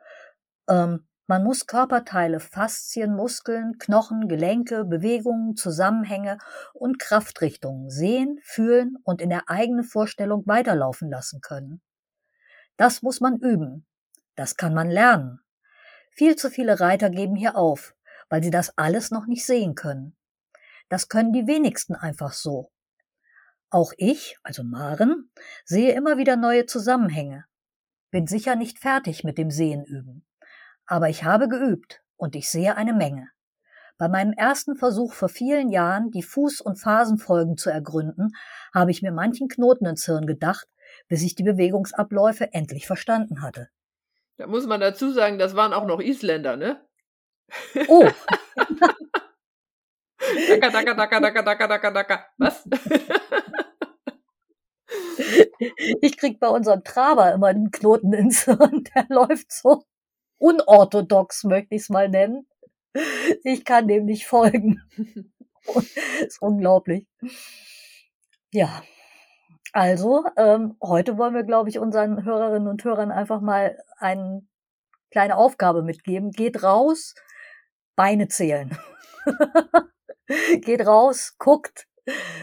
Ähm, 0.68 1.07
man 1.27 1.42
muss 1.42 1.66
Körperteile, 1.66 2.38
Faszien, 2.38 3.14
Muskeln, 3.14 3.79
Knochen, 3.79 4.29
Gelenke, 4.29 4.85
Bewegungen, 4.85 5.57
Zusammenhänge 5.57 6.38
und 6.75 6.99
Kraftrichtungen 6.99 7.88
sehen, 7.88 8.38
fühlen 8.42 8.97
und 9.05 9.23
in 9.23 9.31
der 9.31 9.49
eigenen 9.49 9.85
Vorstellung 9.85 10.42
weiterlaufen 10.47 11.11
lassen 11.11 11.40
können. 11.40 11.81
Das 12.77 13.03
muss 13.03 13.20
man 13.20 13.37
üben. 13.37 13.87
Das 14.37 14.57
kann 14.57 14.75
man 14.75 14.90
lernen. 14.90 15.40
Viel 16.11 16.37
zu 16.37 16.51
viele 16.51 16.79
Reiter 16.81 17.09
geben 17.09 17.37
hier 17.37 17.57
auf, 17.57 17.93
weil 18.35 18.42
sie 18.42 18.51
das 18.51 18.77
alles 18.77 19.12
noch 19.12 19.27
nicht 19.27 19.47
sehen 19.47 19.77
können. 19.77 20.16
Das 20.88 21.09
können 21.09 21.33
die 21.33 21.47
wenigsten 21.47 21.94
einfach 21.94 22.33
so. 22.33 22.73
Auch 23.70 23.92
ich, 23.97 24.37
also 24.42 24.64
Maren, 24.64 25.31
sehe 25.64 25.92
immer 25.92 26.18
wieder 26.18 26.35
neue 26.35 26.66
Zusammenhänge. 26.66 27.44
Bin 28.11 28.27
sicher 28.27 28.57
nicht 28.57 28.81
fertig 28.81 29.23
mit 29.23 29.38
dem 29.38 29.53
Sehen 29.53 29.85
üben. 29.85 30.27
Aber 30.85 31.09
ich 31.09 31.23
habe 31.23 31.47
geübt 31.47 32.03
und 32.16 32.35
ich 32.35 32.51
sehe 32.51 32.77
eine 32.77 32.92
Menge. 32.92 33.29
Bei 33.99 34.09
meinem 34.09 34.33
ersten 34.33 34.75
Versuch 34.75 35.12
vor 35.12 35.29
vielen 35.29 35.68
Jahren, 35.68 36.11
die 36.11 36.25
Fuß- 36.25 36.61
und 36.61 36.81
Phasenfolgen 36.81 37.57
zu 37.57 37.70
ergründen, 37.70 38.33
habe 38.75 38.90
ich 38.90 39.01
mir 39.01 39.12
manchen 39.12 39.47
Knoten 39.47 39.87
ins 39.87 40.07
Hirn 40.07 40.27
gedacht, 40.27 40.66
bis 41.07 41.23
ich 41.23 41.37
die 41.37 41.44
Bewegungsabläufe 41.44 42.53
endlich 42.53 42.88
verstanden 42.88 43.42
hatte. 43.42 43.68
Da 44.38 44.49
muss 44.49 44.66
man 44.66 44.81
dazu 44.81 45.12
sagen, 45.12 45.38
das 45.38 45.55
waren 45.55 45.73
auch 45.73 45.87
noch 45.87 46.01
Isländer, 46.01 46.57
ne? 46.57 46.85
Oh. 47.88 48.09
Daka, 50.48 50.70
daka, 50.70 50.94
daka, 50.94 51.20
daka, 51.20 51.42
daka, 51.42 51.66
daka, 51.66 51.90
daka. 51.90 52.26
Was? 52.38 52.64
Ich 56.00 56.16
krieg 56.16 56.40
bei 56.40 56.48
unserem 56.48 56.85
Traber 56.85 57.33
immer 57.33 57.48
einen 57.48 57.70
Knoten 57.70 58.12
ins 58.12 58.44
Hirn. 58.44 58.85
Der 58.94 59.07
läuft 59.09 59.52
so 59.52 59.85
unorthodox, 60.38 61.44
möchte 61.44 61.74
ich 61.74 61.83
es 61.83 61.88
mal 61.88 62.09
nennen. 62.09 62.46
Ich 63.42 63.64
kann 63.64 63.88
dem 63.88 64.04
nicht 64.04 64.26
folgen. 64.26 64.83
ist 66.20 66.40
unglaublich. 66.40 67.07
Ja. 68.52 68.83
Also, 69.72 70.24
ähm, 70.37 70.76
heute 70.80 71.18
wollen 71.18 71.35
wir, 71.35 71.42
glaube 71.42 71.68
ich, 71.68 71.80
unseren 71.80 72.24
Hörerinnen 72.24 72.68
und 72.68 72.85
Hörern 72.85 73.11
einfach 73.11 73.40
mal 73.40 73.76
eine 73.96 74.46
kleine 75.11 75.37
Aufgabe 75.37 75.83
mitgeben. 75.83 76.30
Geht 76.30 76.62
raus, 76.62 77.14
Beine 77.96 78.28
zählen. 78.28 78.76
Geht 80.61 80.87
raus, 80.87 81.35
guckt, 81.38 81.87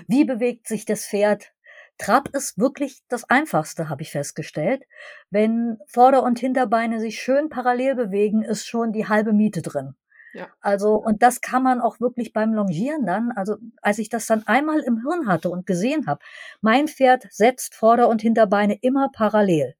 wie 0.07 0.25
bewegt 0.25 0.67
sich 0.67 0.85
das 0.85 1.05
Pferd. 1.05 1.51
Trab 1.97 2.29
ist 2.29 2.57
wirklich 2.57 3.01
das 3.09 3.29
Einfachste, 3.29 3.89
habe 3.89 4.01
ich 4.01 4.11
festgestellt. 4.11 4.83
Wenn 5.29 5.77
Vorder- 5.87 6.23
und 6.23 6.39
Hinterbeine 6.39 6.99
sich 6.99 7.21
schön 7.21 7.49
parallel 7.49 7.95
bewegen, 7.95 8.43
ist 8.43 8.65
schon 8.65 8.91
die 8.91 9.07
halbe 9.07 9.33
Miete 9.33 9.61
drin. 9.61 9.95
Ja. 10.33 10.47
Also, 10.61 10.95
und 10.95 11.21
das 11.21 11.41
kann 11.41 11.61
man 11.61 11.81
auch 11.81 11.99
wirklich 11.99 12.33
beim 12.33 12.53
Longieren 12.53 13.05
dann, 13.05 13.31
also 13.31 13.57
als 13.81 13.99
ich 13.99 14.09
das 14.09 14.25
dann 14.25 14.47
einmal 14.47 14.79
im 14.79 15.01
Hirn 15.01 15.27
hatte 15.27 15.49
und 15.49 15.67
gesehen 15.67 16.07
habe, 16.07 16.21
mein 16.61 16.87
Pferd 16.87 17.27
setzt 17.29 17.75
Vorder- 17.75 18.07
und 18.07 18.21
Hinterbeine 18.21 18.77
immer 18.81 19.09
parallel. 19.11 19.75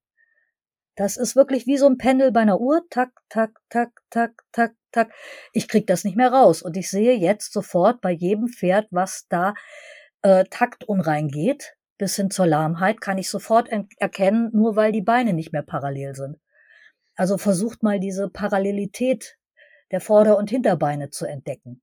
Das 0.95 1.17
ist 1.17 1.35
wirklich 1.35 1.67
wie 1.67 1.77
so 1.77 1.87
ein 1.87 1.97
Pendel 1.97 2.31
bei 2.31 2.41
einer 2.41 2.59
Uhr. 2.59 2.83
Tak, 2.89 3.11
tak, 3.29 3.61
tak, 3.69 4.01
tak, 4.09 4.43
tak, 4.51 4.75
tak. 4.91 5.11
Ich 5.53 5.67
krieg 5.67 5.87
das 5.87 6.03
nicht 6.03 6.17
mehr 6.17 6.31
raus. 6.31 6.61
Und 6.61 6.77
ich 6.77 6.89
sehe 6.89 7.15
jetzt 7.15 7.53
sofort 7.53 8.01
bei 8.01 8.11
jedem 8.11 8.47
Pferd, 8.47 8.87
was 8.91 9.27
da 9.29 9.53
äh, 10.21 10.45
taktunrein 10.49 11.27
geht, 11.27 11.75
bis 11.97 12.15
hin 12.15 12.31
zur 12.31 12.47
Lahmheit, 12.47 13.01
kann 13.01 13.17
ich 13.17 13.29
sofort 13.29 13.69
erkennen, 13.97 14.49
nur 14.53 14.75
weil 14.75 14.91
die 14.91 15.01
Beine 15.01 15.33
nicht 15.33 15.53
mehr 15.53 15.61
parallel 15.61 16.15
sind. 16.15 16.37
Also 17.15 17.37
versucht 17.37 17.83
mal 17.83 17.99
diese 17.99 18.29
Parallelität 18.29 19.37
der 19.91 20.01
Vorder- 20.01 20.37
und 20.37 20.49
Hinterbeine 20.49 21.09
zu 21.09 21.25
entdecken. 21.25 21.81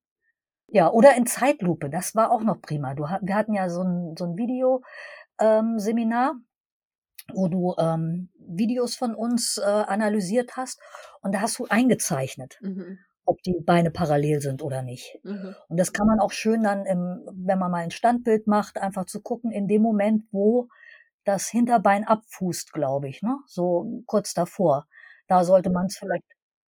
Ja, 0.70 0.90
oder 0.90 1.16
in 1.16 1.26
Zeitlupe, 1.26 1.88
das 1.88 2.14
war 2.14 2.30
auch 2.30 2.42
noch 2.42 2.60
prima. 2.60 2.94
Du, 2.94 3.04
wir 3.04 3.34
hatten 3.34 3.54
ja 3.54 3.70
so 3.70 3.82
ein, 3.82 4.14
so 4.18 4.24
ein 4.26 4.36
Videoseminar, 4.36 6.30
ähm, 6.32 6.44
wo 7.32 7.48
du 7.48 7.74
ähm, 7.78 8.30
Videos 8.48 8.96
von 8.96 9.14
uns 9.14 9.58
äh, 9.58 9.62
analysiert 9.64 10.56
hast 10.56 10.80
und 11.22 11.32
da 11.34 11.40
hast 11.40 11.58
du 11.58 11.66
eingezeichnet, 11.66 12.58
Mhm. 12.60 12.98
ob 13.24 13.42
die 13.42 13.60
Beine 13.60 13.90
parallel 13.90 14.40
sind 14.40 14.62
oder 14.62 14.82
nicht. 14.82 15.18
Mhm. 15.22 15.54
Und 15.68 15.76
das 15.78 15.92
kann 15.92 16.06
man 16.06 16.20
auch 16.20 16.32
schön 16.32 16.62
dann, 16.62 16.86
im, 16.86 17.22
wenn 17.32 17.58
man 17.58 17.70
mal 17.70 17.82
ein 17.82 17.90
Standbild 17.90 18.46
macht, 18.46 18.78
einfach 18.78 19.04
zu 19.06 19.20
gucken, 19.20 19.50
in 19.52 19.68
dem 19.68 19.82
Moment, 19.82 20.24
wo 20.32 20.68
das 21.24 21.48
Hinterbein 21.48 22.04
abfußt, 22.06 22.72
glaube 22.72 23.08
ich, 23.08 23.22
ne? 23.22 23.36
so 23.46 24.02
kurz 24.06 24.34
davor. 24.34 24.86
Da 25.26 25.44
sollte 25.44 25.70
man 25.70 25.86
es 25.86 25.98
vielleicht 25.98 26.24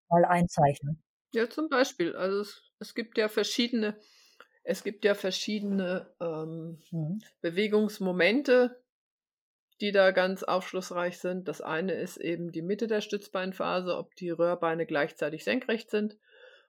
mal 0.08 0.24
einzeichnen. 0.24 1.02
Ja, 1.32 1.48
zum 1.50 1.68
Beispiel. 1.68 2.16
Also 2.16 2.40
es, 2.40 2.62
es 2.78 2.94
gibt 2.94 3.18
ja 3.18 3.28
verschiedene, 3.28 3.98
es 4.64 4.82
gibt 4.84 5.04
ja 5.04 5.14
verschiedene 5.14 6.14
ähm, 6.20 6.78
Mhm. 6.90 7.20
Bewegungsmomente, 7.42 8.82
die 9.80 9.92
da 9.92 10.10
ganz 10.10 10.42
aufschlussreich 10.42 11.18
sind. 11.18 11.48
Das 11.48 11.60
eine 11.60 11.92
ist 11.92 12.16
eben 12.16 12.52
die 12.52 12.62
Mitte 12.62 12.86
der 12.86 13.00
Stützbeinphase, 13.00 13.96
ob 13.96 14.14
die 14.16 14.30
Röhrbeine 14.30 14.86
gleichzeitig 14.86 15.44
senkrecht 15.44 15.90
sind. 15.90 16.16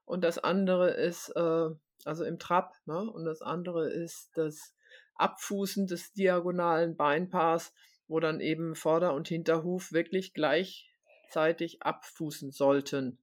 Und 0.06 0.24
das 0.24 0.39
andere 0.39 0.91
ist, 0.91 1.30
äh, 1.30 1.70
also 2.06 2.24
im 2.24 2.39
Trab, 2.39 2.74
ne? 2.86 3.00
und 3.10 3.26
das 3.26 3.41
andere 3.41 3.89
ist 3.89 4.32
das 4.38 4.74
Abfußen 5.15 5.88
des 5.88 6.13
diagonalen 6.13 6.96
Beinpaars, 6.96 7.74
wo 8.08 8.20
dann 8.20 8.39
eben 8.39 8.76
Vorder- 8.76 9.13
und 9.13 9.28
Hinterhuf 9.28 9.91
wirklich 9.91 10.34
gleichzeitig 10.34 11.82
abfußen 11.82 12.52
sollten. 12.52 13.17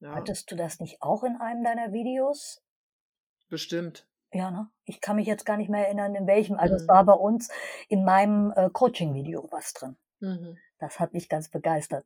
Ja, 0.00 0.14
Hattest 0.14 0.50
du 0.50 0.56
das 0.56 0.78
nicht 0.78 1.02
auch 1.02 1.24
in 1.24 1.36
einem 1.36 1.64
deiner 1.64 1.92
Videos? 1.92 2.62
bestimmt. 3.48 4.06
Ja, 4.36 4.50
ne? 4.50 4.68
Ich 4.84 5.00
kann 5.00 5.16
mich 5.16 5.26
jetzt 5.26 5.46
gar 5.46 5.56
nicht 5.56 5.70
mehr 5.70 5.86
erinnern, 5.86 6.14
in 6.14 6.26
welchem. 6.26 6.58
Also 6.58 6.74
es 6.74 6.82
Mhm. 6.82 6.88
war 6.88 7.04
bei 7.04 7.14
uns 7.14 7.48
in 7.88 8.04
meinem 8.04 8.52
äh, 8.54 8.68
Coaching-Video 8.68 9.48
was 9.50 9.72
drin. 9.72 9.96
Mhm. 10.20 10.58
Das 10.78 11.00
hat 11.00 11.14
mich 11.14 11.30
ganz 11.30 11.48
begeistert. 11.48 12.04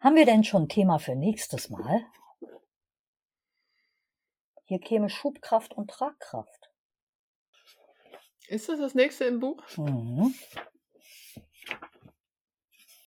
Haben 0.00 0.14
wir 0.16 0.26
denn 0.26 0.44
schon 0.44 0.64
ein 0.64 0.68
Thema 0.68 0.98
für 0.98 1.14
nächstes 1.14 1.70
Mal? 1.70 2.04
Hier 4.66 4.78
käme 4.78 5.08
Schubkraft 5.08 5.72
und 5.72 5.90
Tragkraft. 5.90 6.70
Ist 8.48 8.68
das 8.68 8.78
das 8.78 8.94
nächste 8.94 9.24
im 9.24 9.40
Buch? 9.40 9.62
Mhm. 9.78 10.34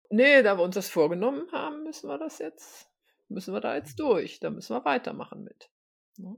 Nee, 0.09 0.43
da 0.43 0.57
wir 0.57 0.63
uns 0.63 0.75
das 0.75 0.89
vorgenommen 0.89 1.49
haben, 1.53 1.83
müssen 1.83 2.09
wir 2.09 2.17
das 2.17 2.39
jetzt, 2.39 2.89
müssen 3.29 3.53
wir 3.53 3.61
da 3.61 3.75
jetzt 3.75 3.97
durch. 3.97 4.41
Da 4.41 4.49
müssen 4.49 4.75
wir 4.75 4.83
weitermachen 4.83 5.45
mit. 5.45 5.69
Ne? 6.17 6.35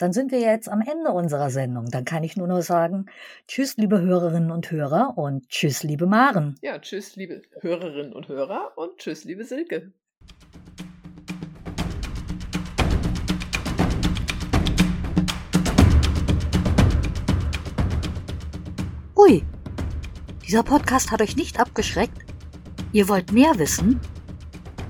Dann 0.00 0.14
sind 0.14 0.32
wir 0.32 0.40
jetzt 0.40 0.70
am 0.70 0.80
Ende 0.80 1.10
unserer 1.10 1.50
Sendung. 1.50 1.90
Dann 1.90 2.06
kann 2.06 2.24
ich 2.24 2.34
nur 2.34 2.46
noch 2.46 2.62
sagen, 2.62 3.04
tschüss, 3.46 3.76
liebe 3.76 4.00
Hörerinnen 4.00 4.50
und 4.50 4.70
Hörer 4.70 5.18
und 5.18 5.46
tschüss, 5.50 5.82
liebe 5.82 6.06
Maren. 6.06 6.54
Ja, 6.62 6.78
tschüss, 6.78 7.16
liebe 7.16 7.42
Hörerinnen 7.60 8.14
und 8.14 8.26
Hörer 8.28 8.72
und 8.76 8.96
tschüss, 8.96 9.24
liebe 9.24 9.44
Silke. 9.44 9.92
Ui, 19.14 19.42
dieser 20.46 20.62
Podcast 20.62 21.10
hat 21.10 21.20
euch 21.20 21.36
nicht 21.36 21.60
abgeschreckt? 21.60 22.24
Ihr 22.92 23.06
wollt 23.10 23.32
mehr 23.32 23.58
wissen? 23.58 24.00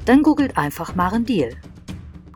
Dann 0.05 0.23
googelt 0.23 0.57
einfach 0.57 0.95
Maren 0.95 1.25
Deal. 1.25 1.57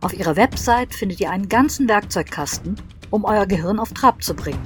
Auf 0.05 0.12
ihrer 0.12 0.37
Website 0.37 0.95
findet 0.95 1.19
ihr 1.21 1.31
einen 1.31 1.49
ganzen 1.49 1.88
Werkzeugkasten, 1.88 2.77
um 3.09 3.25
euer 3.25 3.47
Gehirn 3.47 3.79
auf 3.79 3.95
Trab 3.95 4.23
zu 4.23 4.35
bringen 4.35 4.61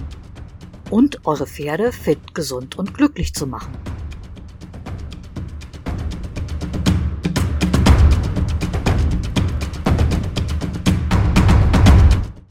und 0.90 1.28
eure 1.28 1.46
Pferde 1.46 1.92
fit, 1.92 2.34
gesund 2.34 2.76
und 2.76 2.92
glücklich 2.92 3.34
zu 3.34 3.46
machen. 3.46 3.70